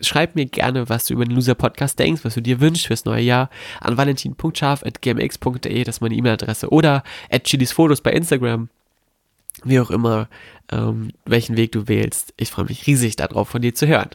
schreib 0.00 0.36
mir 0.36 0.46
gerne, 0.46 0.88
was 0.88 1.04
du 1.04 1.14
über 1.14 1.26
den 1.26 1.34
Loser 1.34 1.54
Podcast 1.54 1.98
denkst, 1.98 2.24
was 2.24 2.34
du 2.34 2.40
dir 2.40 2.60
wünschst 2.60 2.86
fürs 2.86 3.04
neue 3.04 3.22
Jahr 3.22 3.50
an 3.80 3.98
valentin.scharf.gmx.de, 3.98 5.84
das 5.84 5.96
ist 5.96 6.00
meine 6.00 6.14
E-Mail-Adresse, 6.14 6.70
oder 6.70 7.02
at 7.30 7.44
Chilis 7.44 7.72
Fotos 7.72 8.00
bei 8.00 8.12
Instagram. 8.12 8.70
Wie 9.64 9.80
auch 9.80 9.90
immer, 9.90 10.28
ähm, 10.70 11.10
welchen 11.26 11.56
Weg 11.58 11.72
du 11.72 11.88
wählst. 11.88 12.32
Ich 12.36 12.50
freue 12.50 12.66
mich 12.66 12.86
riesig 12.86 13.16
darauf, 13.16 13.48
von 13.48 13.60
dir 13.60 13.74
zu 13.74 13.86
hören. 13.86 14.10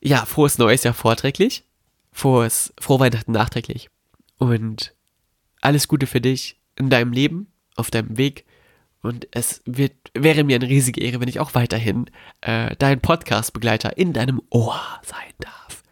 Ja, 0.00 0.24
frohes 0.24 0.58
neues 0.58 0.84
Jahr 0.84 0.94
vorträglich. 0.94 1.64
Frohes, 2.12 2.72
frohe 2.80 3.00
Weihnachten 3.00 3.32
nachträglich. 3.32 3.90
Und 4.38 4.94
alles 5.60 5.88
Gute 5.88 6.06
für 6.06 6.20
dich 6.20 6.58
in 6.76 6.90
deinem 6.90 7.12
Leben, 7.12 7.52
auf 7.76 7.90
deinem 7.90 8.16
Weg. 8.16 8.46
Und 9.02 9.28
es 9.30 9.62
wird, 9.64 9.92
wäre 10.14 10.44
mir 10.44 10.56
eine 10.56 10.68
riesige 10.68 11.00
Ehre, 11.00 11.20
wenn 11.20 11.28
ich 11.28 11.40
auch 11.40 11.54
weiterhin 11.54 12.06
äh, 12.40 12.74
dein 12.78 13.00
Podcast-Begleiter 13.00 13.96
in 13.96 14.12
deinem 14.12 14.42
Ohr 14.50 14.80
sein 15.02 15.32
darf. 15.38 15.82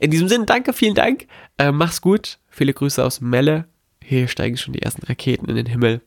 In 0.00 0.10
diesem 0.10 0.28
Sinne, 0.28 0.46
danke, 0.46 0.72
vielen 0.72 0.94
Dank. 0.94 1.26
Äh, 1.58 1.72
mach's 1.72 2.00
gut. 2.00 2.38
Viele 2.48 2.72
Grüße 2.72 3.04
aus 3.04 3.20
Melle. 3.20 3.68
Hier 4.02 4.28
steigen 4.28 4.56
schon 4.56 4.72
die 4.72 4.82
ersten 4.82 5.04
Raketen 5.06 5.48
in 5.48 5.56
den 5.56 5.66
Himmel. 5.66 6.00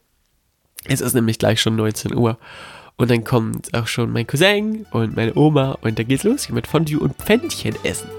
Es 0.86 1.02
ist 1.02 1.14
nämlich 1.14 1.40
gleich 1.40 1.62
schon 1.62 1.76
19 1.76 2.16
Uhr. 2.16 2.38
Und 3.00 3.10
dann 3.10 3.24
kommt 3.24 3.74
auch 3.74 3.88
schon 3.88 4.12
mein 4.12 4.28
Cousin 4.28 4.86
und 4.92 5.16
meine 5.16 5.34
Oma 5.36 5.78
und 5.82 5.98
dann 5.98 6.06
geht's 6.06 6.26
los 6.26 6.50
mit 6.50 6.68
Fondue 6.68 7.00
und 7.00 7.16
Pfännchen 7.16 7.74
essen. 7.84 8.10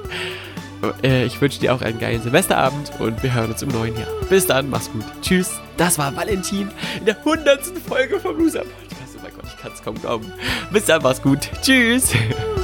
Äh, 1.02 1.26
ich 1.26 1.38
wünsche 1.38 1.60
dir 1.60 1.74
auch 1.74 1.82
einen 1.82 1.98
geilen 1.98 2.22
Silvesterabend 2.22 2.90
und 2.98 3.22
wir 3.22 3.34
hören 3.34 3.52
uns 3.52 3.60
im 3.60 3.68
neuen 3.68 3.94
Jahr. 3.94 4.08
Bis 4.30 4.46
dann, 4.46 4.70
mach's 4.70 4.90
gut. 4.90 5.04
Tschüss. 5.20 5.60
Das 5.76 5.98
war 5.98 6.16
Valentin 6.16 6.70
in 6.98 7.04
der 7.04 7.18
100. 7.18 7.62
Folge 7.86 8.18
vom 8.18 8.38
Loser 8.38 8.60
Podcast. 8.60 9.16
Oh 9.16 9.20
mein 9.22 9.32
Gott, 9.34 9.44
ich 9.44 9.62
kann's 9.62 9.82
kaum 9.82 10.00
glauben. 10.00 10.32
Bis 10.72 10.86
dann, 10.86 11.02
mach's 11.02 11.20
gut. 11.20 11.50
Tschüss. 11.60 12.14